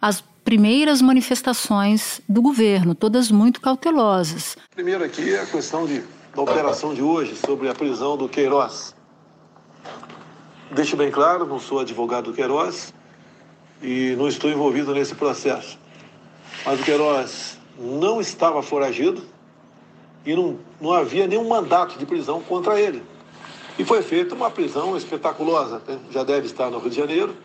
as 0.00 0.24
primeiras 0.48 1.02
manifestações 1.02 2.22
do 2.26 2.40
governo, 2.40 2.94
todas 2.94 3.30
muito 3.30 3.60
cautelosas. 3.60 4.56
Primeiro 4.74 5.04
aqui 5.04 5.36
a 5.36 5.44
questão 5.44 5.84
de, 5.84 6.02
da 6.34 6.40
operação 6.40 6.94
de 6.94 7.02
hoje 7.02 7.36
sobre 7.36 7.68
a 7.68 7.74
prisão 7.74 8.16
do 8.16 8.30
Queiroz. 8.30 8.94
Deixo 10.70 10.96
bem 10.96 11.10
claro, 11.10 11.44
não 11.44 11.60
sou 11.60 11.80
advogado 11.80 12.30
do 12.30 12.32
Queiroz 12.32 12.94
e 13.82 14.16
não 14.16 14.26
estou 14.26 14.50
envolvido 14.50 14.94
nesse 14.94 15.14
processo. 15.14 15.78
Mas 16.64 16.80
o 16.80 16.82
Queiroz 16.82 17.58
não 17.78 18.18
estava 18.18 18.62
foragido 18.62 19.22
e 20.24 20.34
não, 20.34 20.58
não 20.80 20.94
havia 20.94 21.26
nenhum 21.26 21.46
mandato 21.46 21.98
de 21.98 22.06
prisão 22.06 22.40
contra 22.40 22.80
ele. 22.80 23.02
E 23.78 23.84
foi 23.84 24.00
feita 24.00 24.34
uma 24.34 24.50
prisão 24.50 24.96
espetaculosa. 24.96 25.82
Né? 25.86 25.98
Já 26.10 26.24
deve 26.24 26.46
estar 26.46 26.70
no 26.70 26.78
Rio 26.78 26.88
de 26.88 26.96
Janeiro, 26.96 27.36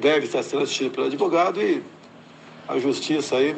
deve 0.00 0.26
estar 0.26 0.44
sendo 0.44 0.62
assistido 0.62 0.92
pelo 0.92 1.08
advogado 1.08 1.60
e 1.60 1.82
a 2.68 2.78
justiça 2.78 3.36
aí 3.36 3.56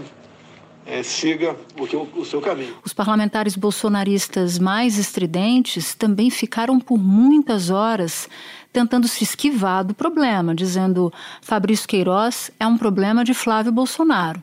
é, 0.87 1.03
siga 1.03 1.57
o, 1.79 1.87
que, 1.87 1.97
o 1.97 2.25
seu 2.25 2.41
caminho. 2.41 2.77
Os 2.85 2.93
parlamentares 2.93 3.57
bolsonaristas 3.57 4.59
mais 4.59 4.99
estridentes 4.99 5.95
também 5.95 6.31
ficaram 6.31 6.79
por 6.79 6.99
muitas 6.99 7.71
horas 7.71 8.29
tentando 8.73 9.09
se 9.09 9.25
esquivar 9.25 9.85
do 9.85 9.95
problema, 9.95 10.55
dizendo 10.55 11.13
Fabrício 11.41 11.89
Queiroz 11.89 12.51
é 12.61 12.67
um 12.67 12.77
problema 12.79 13.25
de 13.25 13.35
Flávio 13.35 13.73
Bolsonaro. 13.73 14.43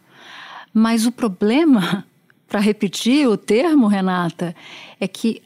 Mas 0.74 1.06
o 1.06 1.12
problema, 1.12 2.06
para 2.48 2.60
repetir 2.60 3.28
o 3.28 3.38
termo, 3.38 3.88
Renata, 3.88 4.56
é 5.00 5.08
que 5.08 5.42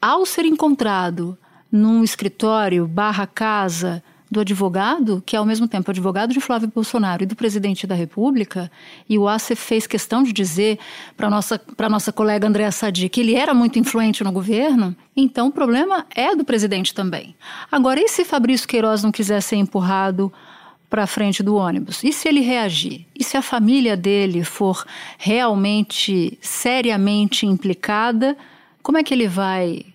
ao 0.00 0.26
ser 0.26 0.44
encontrado 0.44 1.38
num 1.70 2.04
escritório 2.04 2.86
barra 2.86 3.26
casa 3.26 4.02
do 4.34 4.40
advogado, 4.40 5.22
que 5.24 5.36
é 5.36 5.38
ao 5.38 5.46
mesmo 5.46 5.66
tempo 5.68 5.90
advogado 5.90 6.32
de 6.34 6.40
Flávio 6.40 6.70
Bolsonaro 6.74 7.22
e 7.22 7.26
do 7.26 7.36
presidente 7.36 7.86
da 7.86 7.94
República, 7.94 8.70
e 9.08 9.16
o 9.16 9.28
Ace 9.28 9.54
fez 9.54 9.86
questão 9.86 10.22
de 10.22 10.32
dizer 10.32 10.78
para 11.16 11.28
a 11.28 11.30
nossa, 11.30 11.60
nossa 11.88 12.12
colega 12.12 12.46
Andréa 12.46 12.72
Sadi 12.72 13.08
que 13.08 13.20
ele 13.20 13.34
era 13.34 13.54
muito 13.54 13.78
influente 13.78 14.24
no 14.24 14.32
governo, 14.32 14.94
então 15.16 15.46
o 15.46 15.52
problema 15.52 16.04
é 16.14 16.34
do 16.34 16.44
presidente 16.44 16.92
também. 16.92 17.34
Agora, 17.70 18.00
e 18.00 18.08
se 18.08 18.24
Fabrício 18.24 18.66
Queiroz 18.66 19.02
não 19.04 19.12
quiser 19.12 19.40
ser 19.40 19.56
empurrado 19.56 20.32
para 20.90 21.06
frente 21.06 21.42
do 21.42 21.54
ônibus? 21.54 22.02
E 22.02 22.12
se 22.12 22.28
ele 22.28 22.40
reagir? 22.40 23.06
E 23.14 23.22
se 23.22 23.36
a 23.36 23.42
família 23.42 23.96
dele 23.96 24.42
for 24.42 24.84
realmente, 25.16 26.36
seriamente 26.40 27.46
implicada, 27.46 28.36
como 28.82 28.98
é 28.98 29.02
que 29.04 29.14
ele 29.14 29.28
vai 29.28 29.86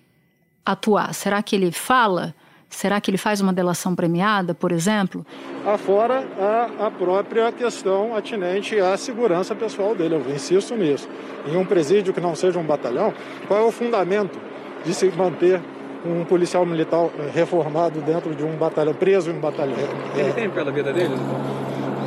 atuar? 0.64 1.12
Será 1.14 1.42
que 1.42 1.54
ele 1.54 1.70
fala? 1.70 2.34
Será 2.70 3.00
que 3.00 3.10
ele 3.10 3.18
faz 3.18 3.40
uma 3.40 3.52
delação 3.52 3.94
premiada, 3.94 4.54
por 4.54 4.70
exemplo? 4.72 5.26
Afora 5.66 6.24
a, 6.38 6.86
a 6.86 6.90
própria 6.90 7.50
questão 7.52 8.16
atinente 8.16 8.78
à 8.78 8.96
segurança 8.96 9.54
pessoal 9.54 9.94
dele, 9.94 10.14
eu 10.14 10.34
insisto 10.34 10.74
nisso. 10.76 11.08
Em 11.46 11.56
um 11.56 11.64
presídio 11.64 12.14
que 12.14 12.20
não 12.20 12.34
seja 12.34 12.58
um 12.58 12.64
batalhão, 12.64 13.12
qual 13.48 13.60
é 13.60 13.62
o 13.62 13.72
fundamento 13.72 14.38
de 14.84 14.94
se 14.94 15.06
manter 15.10 15.60
um 16.06 16.24
policial 16.24 16.64
militar 16.64 17.10
eh, 17.18 17.30
reformado 17.34 18.00
dentro 18.00 18.34
de 18.34 18.42
um 18.42 18.56
batalhão, 18.56 18.94
preso 18.94 19.30
em 19.30 19.34
um 19.34 19.40
batalhão? 19.40 19.76
Ele 20.14 20.32
tem 20.32 20.48
pela 20.48 20.70
vida 20.70 20.92
dele? 20.92 21.14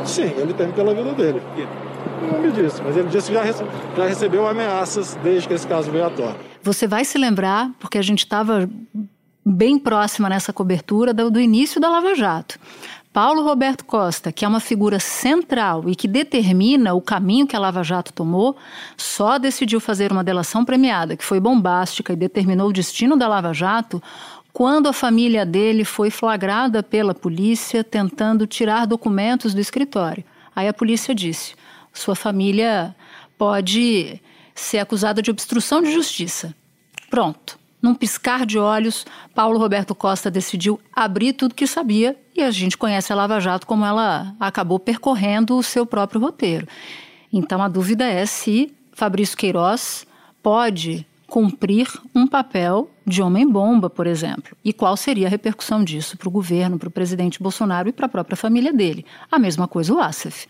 Sim, 0.05 0.33
ele 0.37 0.53
tem 0.53 0.71
pela 0.71 0.93
vida 0.93 1.13
dele. 1.13 1.41
Não 2.31 2.41
me 2.41 2.51
disse, 2.51 2.81
mas 2.81 2.95
ele 2.95 3.09
disse 3.09 3.27
que 3.27 3.33
já, 3.33 3.43
rece 3.43 3.63
já 3.95 4.07
recebeu 4.07 4.47
ameaças 4.47 5.17
desde 5.21 5.47
que 5.47 5.53
esse 5.53 5.67
caso 5.67 5.91
veio 5.91 6.05
à 6.05 6.09
tona. 6.09 6.35
Você 6.61 6.87
vai 6.87 7.03
se 7.03 7.17
lembrar, 7.17 7.69
porque 7.79 7.97
a 7.97 8.01
gente 8.01 8.19
estava 8.19 8.69
bem 9.45 9.77
próxima 9.77 10.29
nessa 10.29 10.53
cobertura 10.53 11.13
do, 11.13 11.29
do 11.29 11.39
início 11.39 11.79
da 11.79 11.89
Lava 11.89 12.15
Jato. 12.15 12.59
Paulo 13.11 13.43
Roberto 13.43 13.85
Costa, 13.85 14.31
que 14.31 14.43
é 14.43 14.47
uma 14.47 14.59
figura 14.59 14.99
central 14.99 15.87
e 15.87 15.95
que 15.95 16.07
determina 16.07 16.95
o 16.95 17.01
caminho 17.01 17.45
que 17.45 17.55
a 17.55 17.59
Lava 17.59 17.83
Jato 17.83 18.11
tomou, 18.11 18.57
só 18.97 19.37
decidiu 19.37 19.79
fazer 19.79 20.11
uma 20.11 20.23
delação 20.23 20.65
premiada, 20.65 21.15
que 21.15 21.23
foi 21.23 21.39
bombástica 21.39 22.13
e 22.13 22.15
determinou 22.15 22.69
o 22.69 22.73
destino 22.73 23.15
da 23.15 23.27
Lava 23.27 23.53
Jato, 23.53 24.01
quando 24.51 24.87
a 24.87 24.93
família 24.93 25.45
dele 25.45 25.85
foi 25.85 26.09
flagrada 26.09 26.81
pela 26.81 27.13
polícia 27.13 27.83
tentando 27.83 28.47
tirar 28.47 28.87
documentos 28.87 29.53
do 29.53 29.61
escritório. 29.61 30.23
Aí 30.55 30.67
a 30.67 30.73
polícia 30.73 31.13
disse: 31.13 31.53
sua 31.93 32.15
família 32.15 32.95
pode 33.37 34.19
ser 34.55 34.79
acusada 34.79 35.21
de 35.21 35.29
obstrução 35.29 35.83
de 35.83 35.91
justiça. 35.91 36.53
Pronto. 37.09 37.62
Num 37.83 37.93
piscar 37.93 38.45
de 38.45 38.57
olhos, 38.57 39.05
Paulo 39.35 39.59
Roberto 39.59 39.93
Costa 39.93 40.31
decidiu 40.31 40.79
abrir 40.95 41.33
tudo 41.33 41.53
que 41.53 41.67
sabia 41.67 42.17
e 42.33 42.41
a 42.41 42.49
gente 42.49 42.77
conhece 42.77 43.11
a 43.11 43.15
Lava 43.15 43.41
Jato 43.41 43.67
como 43.67 43.83
ela 43.83 44.33
acabou 44.39 44.79
percorrendo 44.79 45.57
o 45.57 45.61
seu 45.61 45.85
próprio 45.85 46.21
roteiro. 46.21 46.65
Então 47.31 47.61
a 47.61 47.67
dúvida 47.67 48.05
é 48.05 48.25
se 48.25 48.73
Fabrício 48.93 49.35
Queiroz 49.35 50.07
pode 50.41 51.05
cumprir 51.27 51.89
um 52.15 52.25
papel 52.25 52.89
de 53.05 53.21
homem-bomba, 53.21 53.89
por 53.89 54.07
exemplo. 54.07 54.55
E 54.63 54.71
qual 54.71 54.95
seria 54.95 55.27
a 55.27 55.29
repercussão 55.29 55.83
disso 55.83 56.15
para 56.15 56.29
o 56.29 56.31
governo, 56.31 56.79
para 56.79 56.87
o 56.87 56.91
presidente 56.91 57.43
Bolsonaro 57.43 57.89
e 57.89 57.91
para 57.91 58.05
a 58.05 58.09
própria 58.09 58.37
família 58.37 58.71
dele? 58.71 59.05
A 59.29 59.37
mesma 59.37 59.67
coisa 59.67 59.93
o 59.93 59.99
Assef. 59.99 60.47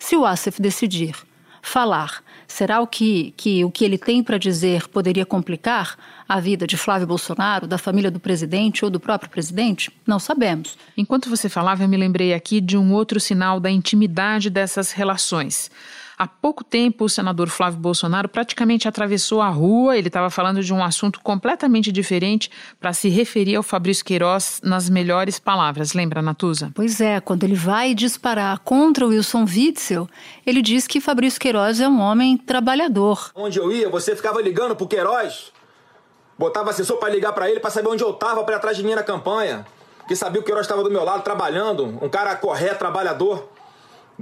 Se 0.00 0.16
o 0.16 0.26
Assef 0.26 0.60
decidir 0.60 1.14
falar. 1.62 2.22
Será 2.48 2.80
o 2.80 2.86
que, 2.86 3.32
que 3.36 3.64
o 3.64 3.70
que 3.70 3.84
ele 3.84 3.96
tem 3.96 4.22
para 4.22 4.36
dizer 4.36 4.88
poderia 4.88 5.24
complicar 5.24 5.96
a 6.28 6.40
vida 6.40 6.66
de 6.66 6.76
Flávio 6.76 7.06
Bolsonaro, 7.06 7.66
da 7.66 7.78
família 7.78 8.10
do 8.10 8.18
presidente 8.20 8.84
ou 8.84 8.90
do 8.90 8.98
próprio 8.98 9.30
presidente? 9.30 9.90
Não 10.06 10.18
sabemos. 10.18 10.76
Enquanto 10.98 11.30
você 11.30 11.48
falava, 11.48 11.84
eu 11.84 11.88
me 11.88 11.96
lembrei 11.96 12.34
aqui 12.34 12.60
de 12.60 12.76
um 12.76 12.92
outro 12.92 13.20
sinal 13.20 13.60
da 13.60 13.70
intimidade 13.70 14.50
dessas 14.50 14.90
relações. 14.90 15.70
Há 16.22 16.28
pouco 16.28 16.62
tempo, 16.62 17.06
o 17.06 17.08
senador 17.08 17.48
Flávio 17.48 17.80
Bolsonaro 17.80 18.28
praticamente 18.28 18.86
atravessou 18.86 19.42
a 19.42 19.48
rua, 19.48 19.98
ele 19.98 20.06
estava 20.06 20.30
falando 20.30 20.62
de 20.62 20.72
um 20.72 20.80
assunto 20.84 21.18
completamente 21.20 21.90
diferente 21.90 22.48
para 22.78 22.92
se 22.92 23.08
referir 23.08 23.56
ao 23.56 23.62
Fabrício 23.64 24.04
Queiroz 24.04 24.60
nas 24.62 24.88
melhores 24.88 25.40
palavras. 25.40 25.94
Lembra, 25.94 26.22
Natuza? 26.22 26.70
Pois 26.76 27.00
é, 27.00 27.18
quando 27.18 27.42
ele 27.42 27.56
vai 27.56 27.92
disparar 27.92 28.60
contra 28.60 29.04
o 29.04 29.08
Wilson 29.08 29.44
Witzel, 29.44 30.08
ele 30.46 30.62
diz 30.62 30.86
que 30.86 31.00
Fabrício 31.00 31.40
Queiroz 31.40 31.80
é 31.80 31.88
um 31.88 32.00
homem 32.00 32.36
trabalhador. 32.36 33.32
Onde 33.34 33.58
eu 33.58 33.72
ia, 33.72 33.88
você 33.88 34.14
ficava 34.14 34.40
ligando 34.40 34.76
pro 34.76 34.86
Queiroz? 34.86 35.50
Botava 36.38 36.70
assessor 36.70 36.98
para 36.98 37.12
ligar 37.12 37.32
para 37.32 37.50
ele 37.50 37.58
para 37.58 37.72
saber 37.72 37.88
onde 37.88 38.04
eu 38.04 38.12
tava 38.12 38.44
para 38.44 38.58
atrás 38.58 38.76
de 38.76 38.84
mim 38.84 38.94
na 38.94 39.02
campanha. 39.02 39.66
Que 40.06 40.14
sabia 40.14 40.34
que 40.34 40.44
o 40.44 40.44
Queiroz 40.44 40.66
estava 40.66 40.84
do 40.84 40.90
meu 40.90 41.02
lado 41.02 41.24
trabalhando, 41.24 41.98
um 42.00 42.08
cara 42.08 42.36
correto, 42.36 42.78
trabalhador 42.78 43.48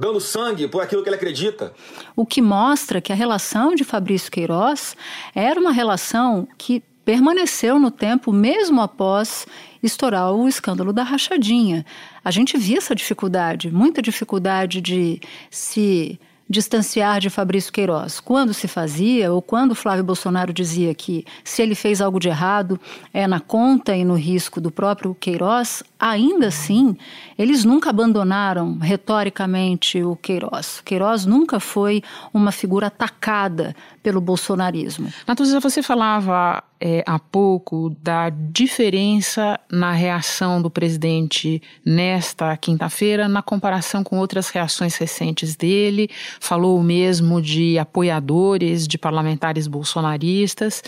dando 0.00 0.18
sangue 0.18 0.66
por 0.66 0.82
aquilo 0.82 1.02
que 1.02 1.08
ele 1.10 1.16
acredita. 1.16 1.74
O 2.16 2.24
que 2.24 2.40
mostra 2.40 3.00
que 3.00 3.12
a 3.12 3.14
relação 3.14 3.74
de 3.74 3.84
Fabrício 3.84 4.32
Queiroz 4.32 4.96
era 5.34 5.60
uma 5.60 5.70
relação 5.70 6.48
que 6.56 6.82
permaneceu 7.04 7.78
no 7.78 7.90
tempo 7.90 8.32
mesmo 8.32 8.80
após 8.80 9.46
estourar 9.82 10.32
o 10.32 10.48
escândalo 10.48 10.92
da 10.92 11.02
rachadinha. 11.02 11.84
A 12.24 12.30
gente 12.30 12.56
via 12.56 12.78
essa 12.78 12.94
dificuldade, 12.94 13.70
muita 13.70 14.00
dificuldade 14.00 14.80
de 14.80 15.20
se 15.50 16.18
distanciar 16.50 17.20
de 17.20 17.30
Fabrício 17.30 17.72
Queiroz. 17.72 18.18
Quando 18.18 18.52
se 18.52 18.66
fazia, 18.66 19.32
ou 19.32 19.40
quando 19.40 19.72
Flávio 19.72 20.02
Bolsonaro 20.02 20.52
dizia 20.52 20.92
que 20.92 21.24
se 21.44 21.62
ele 21.62 21.76
fez 21.76 22.00
algo 22.00 22.18
de 22.18 22.28
errado 22.28 22.78
é 23.14 23.24
na 23.24 23.38
conta 23.38 23.94
e 23.94 24.04
no 24.04 24.14
risco 24.14 24.60
do 24.60 24.68
próprio 24.68 25.14
Queiroz, 25.14 25.84
ainda 25.98 26.48
assim, 26.48 26.96
eles 27.38 27.64
nunca 27.64 27.90
abandonaram 27.90 28.78
retoricamente 28.78 30.02
o 30.02 30.16
Queiroz. 30.16 30.82
Queiroz 30.84 31.24
nunca 31.24 31.60
foi 31.60 32.02
uma 32.34 32.50
figura 32.50 32.88
atacada 32.88 33.76
pelo 34.02 34.20
bolsonarismo. 34.20 35.12
Natuza, 35.26 35.60
você 35.60 35.82
falava 35.82 36.62
é, 36.80 37.04
há 37.06 37.18
pouco 37.18 37.94
da 38.02 38.30
diferença 38.30 39.60
na 39.70 39.92
reação 39.92 40.62
do 40.62 40.70
presidente 40.70 41.62
nesta 41.84 42.56
quinta-feira 42.56 43.28
na 43.28 43.42
comparação 43.42 44.02
com 44.02 44.18
outras 44.18 44.48
reações 44.48 44.96
recentes 44.96 45.54
dele. 45.54 46.08
Falou 46.40 46.82
mesmo 46.82 47.42
de 47.42 47.78
apoiadores, 47.78 48.88
de 48.88 48.96
parlamentares 48.96 49.66
bolsonaristas. 49.66 50.82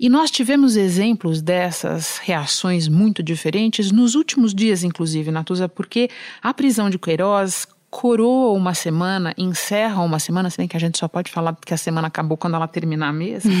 E 0.00 0.08
nós 0.08 0.30
tivemos 0.30 0.76
exemplos 0.76 1.42
dessas 1.42 2.18
reações 2.18 2.88
muito 2.88 3.22
diferentes 3.22 3.92
nos 3.92 4.14
últimos 4.14 4.54
dias, 4.54 4.82
inclusive, 4.82 5.30
Natuza, 5.30 5.68
porque 5.68 6.08
a 6.42 6.54
prisão 6.54 6.88
de 6.88 6.98
Queiroz 6.98 7.66
coroa 7.94 8.52
uma 8.52 8.74
semana, 8.74 9.32
encerra 9.38 10.02
uma 10.02 10.18
semana, 10.18 10.50
se 10.50 10.56
bem 10.56 10.66
que 10.66 10.76
a 10.76 10.80
gente 10.80 10.98
só 10.98 11.06
pode 11.06 11.30
falar 11.30 11.56
que 11.64 11.72
a 11.72 11.76
semana 11.76 12.08
acabou 12.08 12.36
quando 12.36 12.54
ela 12.54 12.66
terminar 12.66 13.12
mesmo. 13.12 13.52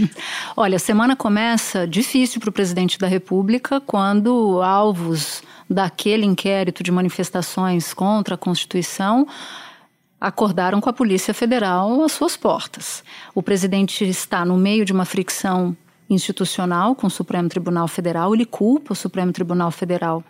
Olha, 0.56 0.76
a 0.76 0.78
semana 0.78 1.14
começa 1.14 1.86
difícil 1.86 2.40
para 2.40 2.48
o 2.48 2.52
presidente 2.52 2.98
da 2.98 3.06
República 3.06 3.82
quando 3.82 4.62
alvos 4.62 5.42
daquele 5.68 6.24
inquérito 6.24 6.82
de 6.82 6.90
manifestações 6.90 7.92
contra 7.92 8.36
a 8.36 8.38
Constituição 8.38 9.28
acordaram 10.18 10.80
com 10.80 10.88
a 10.88 10.92
Polícia 10.92 11.34
Federal 11.34 12.02
às 12.02 12.12
suas 12.12 12.38
portas. 12.38 13.04
O 13.34 13.42
presidente 13.42 14.02
está 14.08 14.46
no 14.46 14.56
meio 14.56 14.86
de 14.86 14.94
uma 14.94 15.04
fricção 15.04 15.76
institucional 16.08 16.94
com 16.94 17.06
o 17.06 17.10
Supremo 17.10 17.50
Tribunal 17.50 17.86
Federal, 17.86 18.34
ele 18.34 18.46
culpa 18.46 18.94
o 18.94 18.96
Supremo 18.96 19.30
Tribunal 19.30 19.70
Federal 19.70 20.24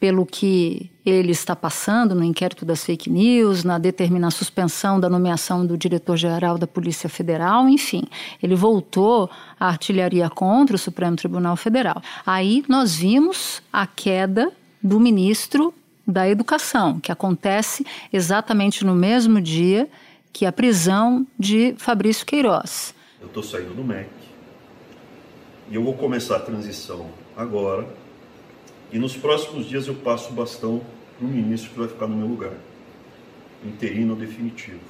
pelo 0.00 0.24
que 0.24 0.90
ele 1.04 1.30
está 1.30 1.54
passando 1.54 2.14
no 2.14 2.24
inquérito 2.24 2.64
das 2.64 2.82
fake 2.82 3.10
news, 3.10 3.62
na 3.62 3.78
determinação 3.78 4.38
suspensão 4.38 4.98
da 4.98 5.10
nomeação 5.10 5.66
do 5.66 5.76
diretor-geral 5.76 6.56
da 6.56 6.66
Polícia 6.66 7.08
Federal, 7.08 7.68
enfim, 7.68 8.04
ele 8.42 8.54
voltou 8.54 9.28
a 9.58 9.68
artilharia 9.68 10.30
contra 10.30 10.74
o 10.74 10.78
Supremo 10.78 11.16
Tribunal 11.16 11.54
Federal. 11.54 12.02
Aí 12.24 12.64
nós 12.66 12.96
vimos 12.96 13.62
a 13.70 13.86
queda 13.86 14.50
do 14.82 14.98
ministro 14.98 15.74
da 16.06 16.26
Educação, 16.26 16.98
que 16.98 17.12
acontece 17.12 17.84
exatamente 18.10 18.84
no 18.84 18.94
mesmo 18.94 19.38
dia 19.38 19.86
que 20.32 20.46
a 20.46 20.52
prisão 20.52 21.26
de 21.38 21.74
Fabrício 21.76 22.24
Queiroz. 22.24 22.94
Eu 23.20 23.26
estou 23.26 23.42
saindo 23.42 23.74
do 23.74 23.84
MEC 23.84 24.08
e 25.70 25.74
eu 25.74 25.84
vou 25.84 25.94
começar 25.94 26.36
a 26.36 26.40
transição 26.40 27.06
agora 27.36 27.86
e 28.92 28.98
nos 28.98 29.16
próximos 29.16 29.66
dias 29.66 29.86
eu 29.86 29.94
passo 29.94 30.30
o 30.30 30.32
bastão 30.32 30.80
para 31.18 31.26
o 31.26 31.30
ministro 31.30 31.70
que 31.70 31.78
vai 31.78 31.88
ficar 31.88 32.06
no 32.06 32.16
meu 32.16 32.26
lugar, 32.26 32.54
interino 33.64 34.16
definitivo. 34.16 34.80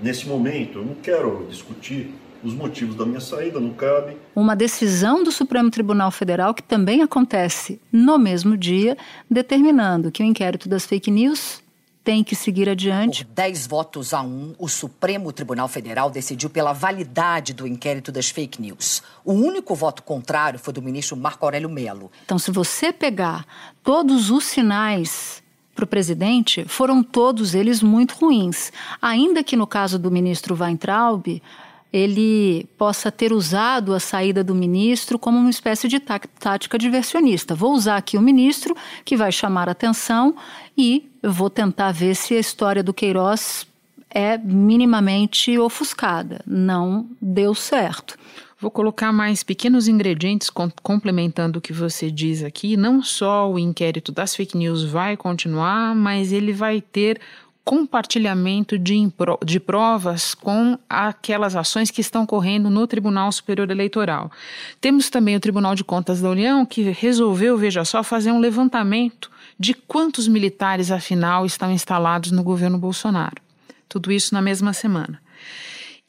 Nesse 0.00 0.28
momento, 0.28 0.78
eu 0.78 0.84
não 0.84 0.94
quero 0.94 1.46
discutir 1.50 2.12
os 2.42 2.54
motivos 2.54 2.94
da 2.94 3.04
minha 3.04 3.20
saída, 3.20 3.58
não 3.58 3.72
cabe. 3.72 4.16
Uma 4.34 4.54
decisão 4.54 5.24
do 5.24 5.32
Supremo 5.32 5.70
Tribunal 5.70 6.10
Federal 6.10 6.54
que 6.54 6.62
também 6.62 7.02
acontece 7.02 7.80
no 7.90 8.16
mesmo 8.16 8.56
dia, 8.56 8.96
determinando 9.28 10.12
que 10.12 10.22
o 10.22 10.26
inquérito 10.26 10.68
das 10.68 10.86
fake 10.86 11.10
news 11.10 11.60
tem 12.08 12.24
que 12.24 12.34
seguir 12.34 12.70
adiante. 12.70 13.22
Por 13.22 13.34
10 13.34 13.66
votos 13.66 14.14
a 14.14 14.22
1, 14.22 14.54
o 14.58 14.66
Supremo 14.66 15.30
Tribunal 15.30 15.68
Federal 15.68 16.08
decidiu 16.08 16.48
pela 16.48 16.72
validade 16.72 17.52
do 17.52 17.66
inquérito 17.66 18.10
das 18.10 18.30
fake 18.30 18.62
news. 18.62 19.02
O 19.22 19.34
único 19.34 19.74
voto 19.74 20.02
contrário 20.02 20.58
foi 20.58 20.72
do 20.72 20.80
ministro 20.80 21.18
Marco 21.18 21.44
Aurélio 21.44 21.68
Melo. 21.68 22.10
Então, 22.24 22.38
se 22.38 22.50
você 22.50 22.94
pegar 22.94 23.44
todos 23.84 24.30
os 24.30 24.46
sinais 24.46 25.42
para 25.74 25.84
o 25.84 25.86
presidente, 25.86 26.64
foram 26.66 27.02
todos 27.02 27.54
eles 27.54 27.82
muito 27.82 28.14
ruins. 28.14 28.72
Ainda 29.02 29.44
que 29.44 29.54
no 29.54 29.66
caso 29.66 29.98
do 29.98 30.10
ministro 30.10 30.56
Weintraub, 30.58 31.42
ele 31.92 32.66
possa 32.76 33.10
ter 33.10 33.32
usado 33.32 33.94
a 33.94 34.00
saída 34.00 34.44
do 34.44 34.54
ministro 34.54 35.18
como 35.18 35.38
uma 35.38 35.50
espécie 35.50 35.88
de 35.88 35.98
tática 35.98 36.78
diversionista. 36.78 37.54
Vou 37.54 37.72
usar 37.72 37.96
aqui 37.96 38.16
o 38.16 38.22
ministro 38.22 38.76
que 39.04 39.16
vai 39.16 39.32
chamar 39.32 39.68
atenção 39.68 40.36
e 40.76 41.08
vou 41.22 41.48
tentar 41.48 41.92
ver 41.92 42.14
se 42.14 42.34
a 42.34 42.38
história 42.38 42.82
do 42.82 42.92
Queiroz 42.92 43.66
é 44.10 44.36
minimamente 44.38 45.58
ofuscada. 45.58 46.40
Não 46.46 47.06
deu 47.20 47.54
certo. 47.54 48.18
Vou 48.60 48.70
colocar 48.72 49.12
mais 49.12 49.44
pequenos 49.44 49.86
ingredientes 49.86 50.50
complementando 50.82 51.58
o 51.58 51.62
que 51.62 51.72
você 51.72 52.10
diz 52.10 52.42
aqui. 52.42 52.76
Não 52.76 53.02
só 53.02 53.48
o 53.48 53.58
inquérito 53.58 54.10
das 54.10 54.34
fake 54.34 54.58
news 54.58 54.84
vai 54.84 55.16
continuar, 55.16 55.94
mas 55.94 56.32
ele 56.32 56.52
vai 56.52 56.80
ter 56.80 57.20
compartilhamento 57.68 58.78
de, 58.78 58.96
de 59.44 59.60
provas 59.60 60.34
com 60.34 60.78
aquelas 60.88 61.54
ações 61.54 61.90
que 61.90 62.00
estão 62.00 62.24
correndo 62.24 62.70
no 62.70 62.86
Tribunal 62.86 63.30
Superior 63.30 63.70
Eleitoral. 63.70 64.32
Temos 64.80 65.10
também 65.10 65.36
o 65.36 65.40
Tribunal 65.40 65.74
de 65.74 65.84
Contas 65.84 66.22
da 66.22 66.30
União, 66.30 66.64
que 66.64 66.80
resolveu, 66.84 67.58
veja 67.58 67.84
só, 67.84 68.02
fazer 68.02 68.32
um 68.32 68.40
levantamento 68.40 69.30
de 69.58 69.74
quantos 69.74 70.26
militares, 70.26 70.90
afinal, 70.90 71.44
estão 71.44 71.70
instalados 71.70 72.32
no 72.32 72.42
governo 72.42 72.78
Bolsonaro. 72.78 73.36
Tudo 73.86 74.10
isso 74.10 74.32
na 74.32 74.40
mesma 74.40 74.72
semana. 74.72 75.20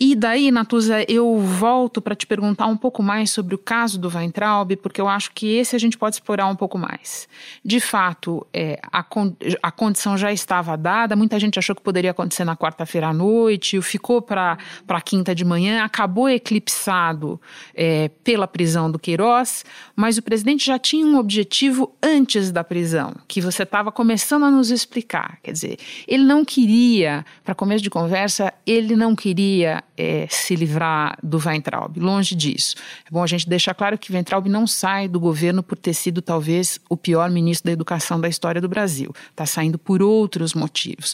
E 0.02 0.16
daí, 0.16 0.50
Natuza, 0.50 1.04
eu 1.10 1.38
volto 1.40 2.02
para 2.02 2.16
te 2.16 2.26
perguntar 2.26 2.68
um 2.68 2.78
pouco 2.78 3.04
mais 3.04 3.32
sobre 3.32 3.54
o 3.54 3.58
caso 3.58 4.00
do 4.00 4.08
Weintraub, 4.08 4.78
porque 4.78 5.02
eu 5.02 5.10
acho 5.10 5.30
que 5.34 5.58
esse 5.58 5.76
a 5.76 5.80
gente 5.80 5.98
pode 5.98 6.16
explorar 6.16 6.48
um 6.48 6.56
pouco 6.56 6.78
mais. 6.78 7.28
De 7.66 7.82
fato, 7.82 8.48
é, 8.54 8.80
a, 8.82 9.04
con 9.04 9.36
a 9.62 9.70
condição 9.72 10.18
já 10.18 10.32
estava 10.32 10.78
dada, 10.78 11.18
muita 11.18 11.38
gente 11.38 11.60
achou 11.60 11.76
que 11.76 11.82
poderia 11.82 12.12
acontecer 12.12 12.46
na 12.46 12.56
quarta-feira 12.56 13.10
à 13.10 13.14
noite, 13.14 13.82
ficou 13.82 14.22
para 14.22 14.58
a 14.88 15.02
quinta 15.02 15.36
de 15.36 15.44
manhã, 15.44 15.84
acabou 15.84 16.30
eclipsado 16.30 17.40
é, 17.76 18.08
pela 18.24 18.48
prisão 18.48 18.90
do 18.90 18.98
Queiroz, 18.98 19.66
mas 19.98 20.18
o 20.18 20.22
presidente 20.22 20.66
já 20.66 20.80
tinha 20.80 21.06
um 21.06 21.18
objetivo 21.18 21.94
antes 22.02 22.54
da 22.54 22.64
prisão, 22.64 23.14
que 23.28 23.42
você 23.42 23.64
estava 23.64 23.92
começando 23.92 24.46
a 24.46 24.52
nos 24.52 24.72
explicar. 24.72 25.40
Quer 25.44 25.52
dizer, 25.52 25.78
ele 26.08 26.24
não 26.24 26.46
queria, 26.46 27.26
para 27.44 27.54
começo 27.54 27.84
de 27.84 27.90
conversa, 27.90 28.54
ele 28.66 28.96
não 28.96 29.14
queria 29.14 29.84
é, 30.00 30.28
se 30.30 30.56
livrar 30.56 31.20
do 31.22 31.38
Weintraub. 31.38 31.98
Longe 32.00 32.34
disso. 32.34 32.78
É 33.06 33.12
bom 33.12 33.22
a 33.22 33.28
gente 33.28 33.50
deixar 33.50 33.74
claro 33.74 33.98
que 33.98 34.14
Weintraub 34.14 34.48
não 34.48 34.66
sai 34.66 35.10
do 35.10 35.20
governo 35.20 35.62
por 35.62 35.78
ter 35.78 35.94
sido 35.94 36.22
talvez 36.22 36.80
o 36.90 36.96
pior 36.96 37.30
ministro 37.30 37.66
da 37.66 37.74
educação 37.74 38.20
da 38.20 38.30
história 38.30 38.62
do 38.62 38.70
Brasil. 38.70 39.14
Está 39.30 39.46
saindo 39.46 39.78
por 39.78 40.02
outros 40.02 40.54
motivos. 40.54 41.14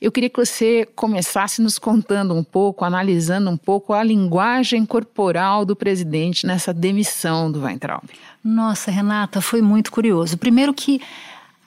Eu 0.00 0.12
queria 0.12 0.30
que 0.30 0.38
você 0.38 0.86
começasse 0.94 1.60
nos 1.60 1.76
contando 1.76 2.32
um 2.32 2.44
pouco, 2.44 2.84
analisando 2.84 3.50
um 3.50 3.56
pouco 3.56 3.92
a 3.92 4.04
linguagem 4.04 4.86
corporal 4.86 5.64
do 5.64 5.74
presidente 5.74 6.46
nessa 6.46 6.72
demissão 6.72 7.50
do 7.50 7.62
Weintraub. 7.62 8.04
Nossa, 8.44 8.92
Renata, 8.92 9.40
foi 9.40 9.60
muito 9.60 9.90
curioso. 9.90 10.38
Primeiro 10.38 10.72
que 10.72 11.00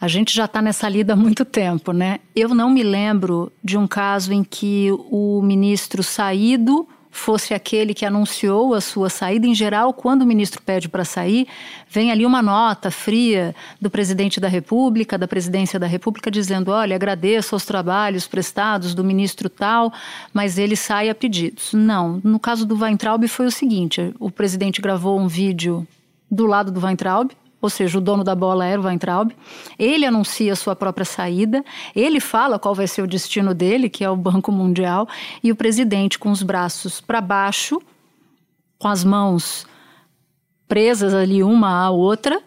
a 0.04 0.08
gente 0.10 0.36
já 0.36 0.44
está 0.44 0.62
nessa 0.62 0.90
lida 0.90 1.14
há 1.14 1.16
muito 1.16 1.46
tempo, 1.46 1.94
né? 1.94 2.20
Eu 2.36 2.50
não 2.50 2.70
me 2.70 2.84
lembro 2.84 3.50
de 3.64 3.78
um 3.78 3.88
caso 3.88 4.34
em 4.34 4.44
que 4.44 4.90
o 5.10 5.42
ministro 5.42 6.04
saído 6.04 6.86
fosse 7.10 7.54
aquele 7.54 7.94
que 7.94 8.06
anunciou 8.06 8.74
a 8.74 8.82
sua 8.82 9.10
saída. 9.10 9.48
Em 9.48 9.56
geral, 9.56 9.94
quando 9.94 10.24
o 10.24 10.26
ministro 10.26 10.62
pede 10.62 10.90
para 10.90 11.06
sair, 11.06 11.48
vem 11.90 12.12
ali 12.12 12.26
uma 12.26 12.42
nota 12.42 12.92
fria 12.92 13.56
do 13.80 13.90
presidente 13.90 14.42
da 14.42 14.50
República, 14.50 15.18
da 15.18 15.26
presidência 15.26 15.80
da 15.80 15.88
República, 15.88 16.30
dizendo: 16.30 16.70
olha, 16.70 16.98
agradeço 16.98 17.56
aos 17.56 17.64
trabalhos 17.64 18.28
prestados 18.28 18.94
do 18.94 19.06
ministro 19.06 19.50
tal, 19.50 19.94
mas 20.34 20.58
ele 20.58 20.76
sai 20.76 21.10
a 21.10 21.16
pedidos. 21.16 21.72
Não. 21.72 22.20
No 22.22 22.42
caso 22.42 22.66
do 22.66 22.78
Weintraub 22.78 23.26
foi 23.30 23.46
o 23.46 23.52
seguinte: 23.52 24.14
o 24.20 24.30
presidente 24.30 24.82
gravou 24.82 25.18
um 25.18 25.30
vídeo 25.30 25.88
do 26.30 26.46
lado 26.46 26.74
do 26.74 26.84
Weintraub, 26.84 27.32
ou 27.64 27.70
seja, 27.70 27.98
o 27.98 28.02
dono 28.02 28.26
da 28.26 28.36
bola 28.36 28.66
era 28.66 28.82
o 28.82 28.84
Weintraub. 28.84 29.32
Ele 29.80 30.06
anuncia 30.06 30.52
a 30.52 30.56
sua 30.56 30.76
própria 30.76 31.06
saída, 31.06 31.64
ele 31.96 32.20
fala 32.20 32.60
qual 32.60 32.76
vai 32.76 32.86
ser 32.88 33.02
o 33.02 33.08
destino 33.08 33.54
dele, 33.54 33.90
que 33.90 34.04
é 34.04 34.10
o 34.10 34.18
Banco 34.18 34.52
Mundial, 34.52 35.08
e 35.42 35.50
o 35.50 35.56
presidente 35.56 36.20
com 36.20 36.30
os 36.30 36.44
braços 36.44 37.00
para 37.00 37.22
baixo, 37.22 37.82
com 38.78 38.90
as 38.90 39.06
mãos 39.06 39.66
presas 40.68 41.14
ali 41.14 41.42
uma 41.42 41.86
à 41.86 41.90
outra 41.90 42.42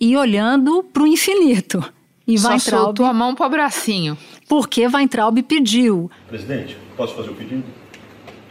e 0.00 0.16
olhando 0.16 0.82
para 0.82 1.02
o 1.02 1.06
infinito. 1.06 1.84
E 2.26 2.38
Só 2.38 2.48
Weintraub, 2.48 2.84
soltou 2.84 3.04
a 3.04 3.12
mão 3.12 3.34
para 3.34 3.46
o 3.46 3.50
bracinho. 3.50 4.16
Porque 4.48 4.88
Weintraub 4.88 5.42
pediu. 5.42 6.10
Presidente, 6.28 6.78
posso 6.96 7.14
fazer 7.14 7.28
o 7.28 7.34
pedido? 7.34 7.64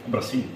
O 0.06 0.10
bracinho? 0.10 0.48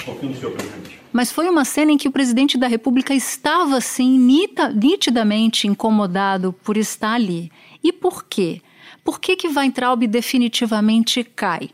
um 0.00 0.04
pouquinho 0.06 0.32
do 0.32 0.38
senhor, 0.38 0.52
presidente. 0.52 0.91
Mas 1.12 1.30
foi 1.30 1.48
uma 1.48 1.64
cena 1.64 1.92
em 1.92 1.98
que 1.98 2.08
o 2.08 2.12
presidente 2.12 2.56
da 2.56 2.66
República 2.66 3.12
estava, 3.12 3.76
assim, 3.76 4.18
nitidamente 4.18 5.66
incomodado 5.66 6.54
por 6.64 6.76
estar 6.76 7.14
ali. 7.14 7.52
E 7.84 7.92
por 7.92 8.24
quê? 8.24 8.62
Por 9.04 9.20
que, 9.20 9.36
que 9.36 9.48
Weintraub 9.48 10.06
definitivamente 10.06 11.22
cai? 11.22 11.70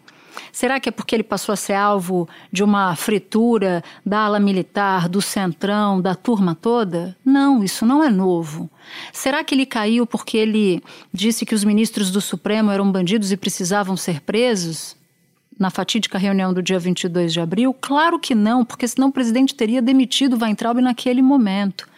Será 0.53 0.81
que 0.81 0.89
é 0.89 0.93
porque 0.93 1.15
ele 1.15 1.23
passou 1.23 1.53
a 1.53 1.57
ser 1.57 1.75
alvo 1.75 2.29
de 2.51 2.65
uma 2.65 2.97
fritura 2.97 3.83
da 4.05 4.21
ala 4.21 4.41
militar, 4.41 5.09
do 5.09 5.21
centrão, 5.21 6.01
da 6.01 6.15
turma 6.15 6.55
toda? 6.55 7.17
Não, 7.25 7.63
isso 7.63 7.85
não 7.85 8.03
é 8.03 8.11
novo. 8.11 8.69
Será 9.13 9.45
que 9.45 9.55
ele 9.55 9.67
caiu 9.67 10.07
porque 10.07 10.37
ele 10.37 10.83
disse 11.13 11.45
que 11.45 11.55
os 11.55 11.65
ministros 11.65 12.11
do 12.11 12.21
Supremo 12.21 12.71
eram 12.71 12.91
bandidos 12.91 13.31
e 13.31 13.37
precisavam 13.37 13.97
ser 13.97 14.21
presos? 14.21 14.98
Na 15.59 15.71
fatídica 15.71 16.19
reunião 16.19 16.53
do 16.53 16.63
dia 16.63 16.79
22 16.79 17.33
de 17.33 17.41
abril? 17.41 17.75
Claro 17.81 18.19
que 18.19 18.35
não, 18.35 18.65
porque 18.65 18.87
senão 18.87 19.09
o 19.09 19.13
presidente 19.13 19.55
teria 19.55 19.83
demitido 19.83 20.39
Weintraub 20.41 20.81
naquele 20.81 21.23
momento. 21.23 21.89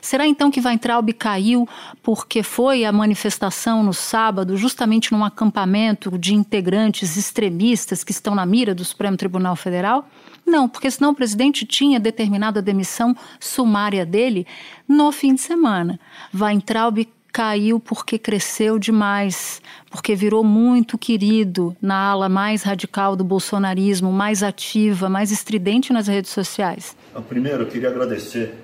Será 0.00 0.26
então 0.26 0.50
que 0.50 0.60
Weintraub 0.60 1.12
caiu 1.12 1.68
porque 2.02 2.42
foi 2.42 2.84
a 2.84 2.92
manifestação 2.92 3.82
no 3.82 3.92
sábado, 3.92 4.56
justamente 4.56 5.12
num 5.12 5.24
acampamento 5.24 6.16
de 6.18 6.34
integrantes 6.34 7.16
extremistas 7.16 8.02
que 8.02 8.12
estão 8.12 8.34
na 8.34 8.46
mira 8.46 8.74
do 8.74 8.84
Supremo 8.84 9.16
Tribunal 9.16 9.56
Federal? 9.56 10.08
Não, 10.46 10.68
porque 10.68 10.90
senão 10.90 11.10
o 11.10 11.14
presidente 11.14 11.66
tinha 11.66 12.00
determinado 12.00 12.58
a 12.58 12.62
demissão 12.62 13.14
sumária 13.38 14.06
dele 14.06 14.46
no 14.88 15.12
fim 15.12 15.34
de 15.34 15.42
semana. 15.42 16.00
Weintraub 16.34 17.06
caiu 17.32 17.78
porque 17.78 18.18
cresceu 18.18 18.78
demais, 18.78 19.60
porque 19.90 20.14
virou 20.14 20.42
muito 20.42 20.96
querido 20.98 21.76
na 21.80 21.96
ala 21.96 22.28
mais 22.28 22.62
radical 22.62 23.14
do 23.14 23.24
bolsonarismo, 23.24 24.12
mais 24.12 24.42
ativa, 24.42 25.08
mais 25.08 25.30
estridente 25.30 25.92
nas 25.92 26.08
redes 26.08 26.30
sociais? 26.30 26.96
Primeiro, 27.28 27.62
eu 27.62 27.66
queria 27.66 27.88
agradecer 27.88 28.54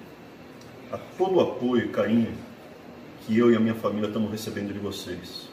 a 0.93 0.99
todo 1.19 1.37
o 1.37 1.41
apoio 1.41 1.87
e 1.87 1.89
carinho 1.89 2.33
que 3.27 3.37
eu 3.39 3.51
e 3.51 3.57
a 3.57 3.61
minha 3.61 3.75
família 3.75 4.07
estamos 4.07 4.31
recebendo 4.31 4.73
de 4.73 4.79
vocês. 4.79 5.49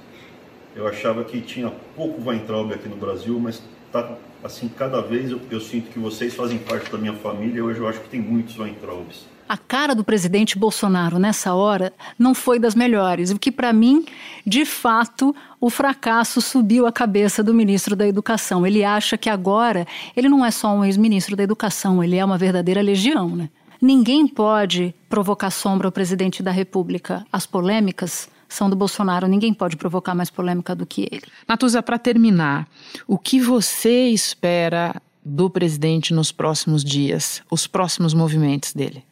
Eu 0.75 0.87
achava 0.87 1.23
que 1.23 1.41
tinha 1.41 1.71
pouco 1.95 2.21
Weintraub 2.29 2.73
aqui 2.73 2.87
no 2.87 2.95
Brasil, 2.95 3.39
mas 3.39 3.61
tá 3.91 4.17
assim 4.43 4.67
cada 4.69 5.01
vez 5.01 5.31
eu, 5.31 5.41
eu 5.49 5.61
sinto 5.61 5.89
que 5.91 5.99
vocês 5.99 6.33
fazem 6.33 6.57
parte 6.57 6.91
da 6.91 6.97
minha 6.97 7.13
família. 7.13 7.63
Hoje 7.63 7.79
eu 7.79 7.87
acho 7.87 7.99
que 8.01 8.09
tem 8.09 8.21
muitos 8.21 8.57
Weintraubs 8.57 9.31
a 9.51 9.57
cara 9.57 9.93
do 9.93 10.01
presidente 10.01 10.57
Bolsonaro 10.57 11.19
nessa 11.19 11.53
hora 11.53 11.91
não 12.17 12.33
foi 12.33 12.57
das 12.57 12.73
melhores, 12.73 13.31
o 13.31 13.37
que 13.37 13.51
para 13.51 13.73
mim, 13.73 14.05
de 14.47 14.63
fato, 14.63 15.35
o 15.59 15.69
fracasso 15.69 16.39
subiu 16.39 16.87
a 16.87 16.91
cabeça 16.91 17.43
do 17.43 17.53
ministro 17.53 17.93
da 17.93 18.07
Educação. 18.07 18.65
Ele 18.65 18.81
acha 18.81 19.17
que 19.17 19.29
agora 19.29 19.85
ele 20.15 20.29
não 20.29 20.45
é 20.45 20.51
só 20.51 20.73
um 20.73 20.85
ex-ministro 20.85 21.35
da 21.35 21.43
Educação, 21.43 22.01
ele 22.01 22.15
é 22.15 22.23
uma 22.23 22.37
verdadeira 22.37 22.79
legião, 22.79 23.35
né? 23.35 23.49
Ninguém 23.81 24.25
pode 24.25 24.95
provocar 25.09 25.51
sombra 25.51 25.85
ao 25.85 25.91
presidente 25.91 26.41
da 26.41 26.51
República. 26.51 27.25
As 27.29 27.45
polêmicas 27.45 28.29
são 28.53 28.69
do 28.69 28.75
Bolsonaro, 28.75 29.27
ninguém 29.27 29.53
pode 29.53 29.77
provocar 29.77 30.13
mais 30.13 30.29
polêmica 30.29 30.75
do 30.75 30.85
que 30.85 31.07
ele. 31.11 31.23
Natuza, 31.47 31.81
para 31.81 31.97
terminar, 31.97 32.67
o 33.07 33.17
que 33.17 33.39
você 33.39 34.09
espera 34.09 35.01
do 35.23 35.49
presidente 35.49 36.13
nos 36.13 36.31
próximos 36.31 36.83
dias, 36.83 37.41
os 37.49 37.67
próximos 37.67 38.13
movimentos 38.13 38.73
dele? 38.73 39.05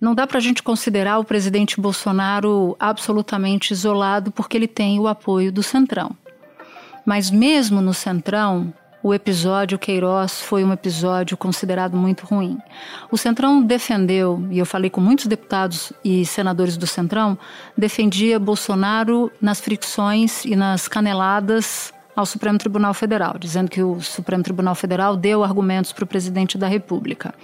Não 0.00 0.14
dá 0.14 0.26
para 0.26 0.38
a 0.38 0.40
gente 0.40 0.62
considerar 0.62 1.18
o 1.18 1.24
presidente 1.24 1.80
Bolsonaro 1.80 2.76
absolutamente 2.78 3.72
isolado 3.72 4.32
porque 4.32 4.56
ele 4.56 4.68
tem 4.68 4.98
o 4.98 5.06
apoio 5.06 5.52
do 5.52 5.62
Centrão. 5.62 6.10
Mas 7.06 7.30
mesmo 7.30 7.80
no 7.80 7.94
Centrão, 7.94 8.72
o 9.04 9.12
episódio 9.12 9.78
Queiroz 9.78 10.40
foi 10.40 10.64
um 10.64 10.72
episódio 10.72 11.36
considerado 11.36 11.94
muito 11.94 12.24
ruim. 12.24 12.56
O 13.10 13.18
Centrão 13.18 13.62
defendeu, 13.62 14.42
e 14.50 14.58
eu 14.58 14.64
falei 14.64 14.88
com 14.88 14.98
muitos 14.98 15.26
deputados 15.26 15.92
e 16.02 16.24
senadores 16.24 16.78
do 16.78 16.86
Centrão, 16.86 17.36
defendia 17.76 18.38
Bolsonaro 18.38 19.30
nas 19.42 19.60
fricções 19.60 20.46
e 20.46 20.56
nas 20.56 20.88
caneladas 20.88 21.92
ao 22.16 22.24
Supremo 22.24 22.56
Tribunal 22.56 22.94
Federal, 22.94 23.36
dizendo 23.38 23.70
que 23.70 23.82
o 23.82 24.00
Supremo 24.00 24.42
Tribunal 24.42 24.74
Federal 24.74 25.18
deu 25.18 25.44
argumentos 25.44 25.92
para 25.92 26.04
o 26.04 26.06
presidente 26.06 26.56
da 26.56 26.66
República. 26.66 27.34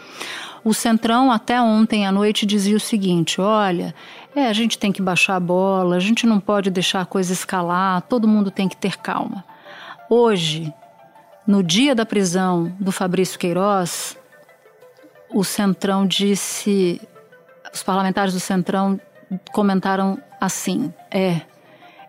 O 0.64 0.72
Centrão, 0.72 1.30
até 1.30 1.60
ontem 1.60 2.06
à 2.06 2.12
noite, 2.12 2.46
dizia 2.46 2.76
o 2.76 2.80
seguinte: 2.80 3.38
olha, 3.38 3.94
é, 4.34 4.46
a 4.46 4.52
gente 4.54 4.78
tem 4.78 4.90
que 4.90 5.02
baixar 5.02 5.36
a 5.36 5.40
bola, 5.40 5.96
a 5.96 6.00
gente 6.00 6.26
não 6.26 6.40
pode 6.40 6.70
deixar 6.70 7.02
a 7.02 7.06
coisa 7.06 7.34
escalar, 7.34 8.00
todo 8.00 8.26
mundo 8.26 8.50
tem 8.50 8.66
que 8.66 8.78
ter 8.78 8.96
calma. 8.96 9.44
Hoje, 10.08 10.72
no 11.50 11.64
dia 11.64 11.96
da 11.96 12.06
prisão 12.06 12.72
do 12.78 12.92
Fabrício 12.92 13.36
Queiroz, 13.36 14.16
o 15.34 15.42
Centrão 15.42 16.06
disse, 16.06 17.00
os 17.74 17.82
parlamentares 17.82 18.32
do 18.32 18.38
Centrão 18.38 19.00
comentaram 19.52 20.16
assim: 20.40 20.94
é, 21.10 21.40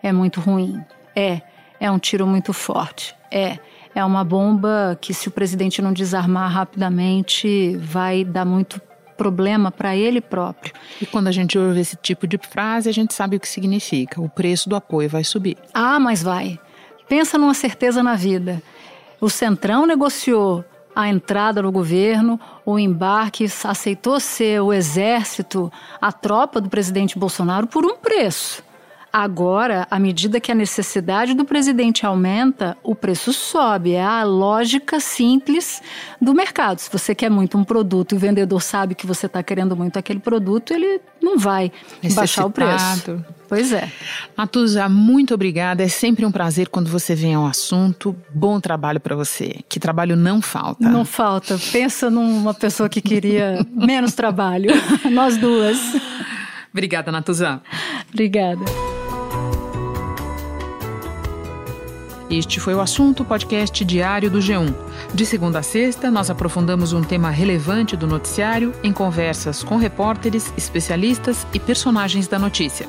é 0.00 0.12
muito 0.12 0.40
ruim, 0.40 0.80
é, 1.16 1.40
é 1.80 1.90
um 1.90 1.98
tiro 1.98 2.24
muito 2.24 2.52
forte, 2.52 3.16
é, 3.32 3.58
é 3.92 4.04
uma 4.04 4.22
bomba 4.22 4.96
que, 5.00 5.12
se 5.12 5.26
o 5.26 5.32
presidente 5.32 5.82
não 5.82 5.92
desarmar 5.92 6.48
rapidamente, 6.48 7.76
vai 7.78 8.24
dar 8.24 8.44
muito 8.44 8.80
problema 9.16 9.72
para 9.72 9.96
ele 9.96 10.20
próprio. 10.20 10.72
E 11.00 11.06
quando 11.06 11.26
a 11.26 11.32
gente 11.32 11.58
ouve 11.58 11.80
esse 11.80 11.96
tipo 11.96 12.28
de 12.28 12.38
frase, 12.38 12.88
a 12.88 12.92
gente 12.92 13.12
sabe 13.12 13.36
o 13.36 13.40
que 13.40 13.48
significa. 13.48 14.20
O 14.20 14.28
preço 14.28 14.68
do 14.68 14.76
apoio 14.76 15.08
vai 15.08 15.24
subir. 15.24 15.58
Ah, 15.74 15.98
mas 15.98 16.22
vai. 16.22 16.60
Pensa 17.08 17.36
numa 17.36 17.54
certeza 17.54 18.02
na 18.04 18.14
vida. 18.14 18.62
O 19.22 19.30
Centrão 19.30 19.86
negociou 19.86 20.64
a 20.96 21.08
entrada 21.08 21.62
no 21.62 21.70
governo, 21.70 22.40
o 22.66 22.76
embarque, 22.76 23.46
aceitou 23.62 24.18
ser 24.18 24.60
o 24.60 24.72
exército, 24.72 25.70
a 26.00 26.10
tropa 26.10 26.60
do 26.60 26.68
presidente 26.68 27.16
Bolsonaro 27.16 27.68
por 27.68 27.86
um 27.86 27.96
preço. 27.96 28.64
Agora, 29.12 29.86
à 29.90 29.98
medida 29.98 30.40
que 30.40 30.50
a 30.50 30.54
necessidade 30.54 31.34
do 31.34 31.44
presidente 31.44 32.06
aumenta, 32.06 32.78
o 32.82 32.94
preço 32.94 33.30
sobe. 33.30 33.92
É 33.92 34.02
a 34.02 34.24
lógica 34.24 34.98
simples 35.00 35.82
do 36.18 36.32
mercado. 36.32 36.78
Se 36.78 36.90
você 36.90 37.14
quer 37.14 37.30
muito 37.30 37.58
um 37.58 37.64
produto 37.64 38.12
e 38.12 38.16
o 38.16 38.18
vendedor 38.18 38.62
sabe 38.62 38.94
que 38.94 39.06
você 39.06 39.26
está 39.26 39.42
querendo 39.42 39.76
muito 39.76 39.98
aquele 39.98 40.18
produto, 40.18 40.72
ele 40.72 40.98
não 41.22 41.36
vai 41.36 41.70
baixar 42.14 42.46
o 42.46 42.50
preço. 42.50 43.22
Pois 43.50 43.70
é. 43.70 43.92
Natuza, 44.34 44.88
muito 44.88 45.34
obrigada. 45.34 45.82
É 45.82 45.88
sempre 45.88 46.24
um 46.24 46.32
prazer 46.32 46.70
quando 46.70 46.88
você 46.88 47.14
vem 47.14 47.34
ao 47.34 47.44
assunto. 47.44 48.16
Bom 48.34 48.58
trabalho 48.60 48.98
para 48.98 49.14
você. 49.14 49.56
Que 49.68 49.78
trabalho 49.78 50.16
não 50.16 50.40
falta. 50.40 50.88
Não 50.88 51.04
falta. 51.04 51.58
Pensa 51.70 52.08
numa 52.08 52.54
pessoa 52.54 52.88
que 52.88 53.02
queria 53.02 53.66
menos 53.70 54.14
trabalho. 54.14 54.70
Nós 55.12 55.36
duas. 55.36 55.76
Obrigada, 56.72 57.12
Natuza. 57.12 57.60
Obrigada. 58.10 58.64
Este 62.32 62.58
foi 62.58 62.74
o 62.74 62.80
assunto 62.80 63.26
podcast 63.26 63.84
diário 63.84 64.30
do 64.30 64.38
G1. 64.38 64.74
De 65.12 65.26
segunda 65.26 65.58
a 65.58 65.62
sexta, 65.62 66.10
nós 66.10 66.30
aprofundamos 66.30 66.94
um 66.94 67.02
tema 67.02 67.28
relevante 67.28 67.94
do 67.94 68.06
noticiário 68.06 68.72
em 68.82 68.90
conversas 68.90 69.62
com 69.62 69.76
repórteres, 69.76 70.50
especialistas 70.56 71.46
e 71.52 71.60
personagens 71.60 72.26
da 72.26 72.38
notícia. 72.38 72.88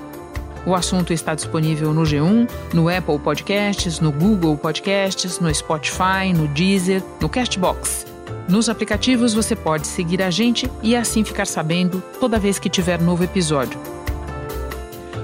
O 0.66 0.74
assunto 0.74 1.12
está 1.12 1.36
disponível 1.36 1.94
no 1.94 2.04
G1, 2.04 2.50
no 2.74 2.88
Apple 2.88 3.20
Podcasts, 3.20 4.00
no 4.00 4.14
Google 4.14 4.56
Podcasts, 4.56 5.38
no 5.42 5.54
Spotify, 5.54 6.32
no 6.34 6.48
Deezer, 6.48 7.04
no 7.20 7.28
Castbox. 7.28 8.06
Nos 8.48 8.70
aplicativos 8.70 9.34
você 9.34 9.58
pode 9.58 9.88
seguir 9.88 10.22
a 10.22 10.32
gente 10.32 10.72
e 10.82 10.96
assim 10.96 11.22
ficar 11.22 11.48
sabendo 11.48 12.02
toda 12.18 12.40
vez 12.40 12.60
que 12.60 12.70
tiver 12.70 13.02
novo 13.02 13.26
episódio. 13.26 13.78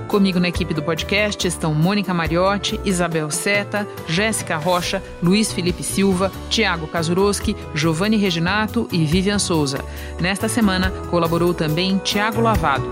Comigo 0.10 0.40
na 0.40 0.50
equipe 0.50 0.74
do 0.74 0.82
podcast 0.82 1.48
estão 1.48 1.72
Mônica 1.72 2.12
Mariotti, 2.16 2.80
Isabel 2.84 3.30
Seta, 3.30 3.88
Jéssica 4.08 4.58
Rocha, 4.58 5.04
Luiz 5.22 5.54
Felipe 5.54 5.84
Silva, 5.84 6.32
Tiago 6.50 6.88
Kazuroski, 6.88 7.56
Giovanni 7.76 8.18
Reginato 8.18 8.88
e 8.92 9.06
Vivian 9.06 9.38
Souza. 9.38 9.86
Nesta 10.20 10.50
semana 10.50 10.90
colaborou 11.12 11.54
também 11.54 12.00
Tiago 12.00 12.42
Lavado. 12.42 12.86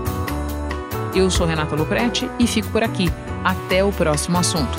Eu 1.12 1.28
sou 1.28 1.44
Renata 1.44 1.74
Luprete 1.74 2.30
e 2.38 2.46
fico 2.46 2.70
por 2.70 2.84
aqui. 2.84 3.06
Até 3.42 3.82
o 3.82 3.90
próximo 3.92 4.38
assunto. 4.38 4.78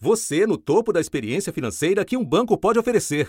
Você 0.00 0.46
no 0.46 0.56
topo 0.56 0.90
da 0.90 1.00
experiência 1.02 1.52
financeira 1.52 2.02
que 2.02 2.16
um 2.16 2.24
banco 2.24 2.56
pode 2.56 2.78
oferecer. 2.78 3.28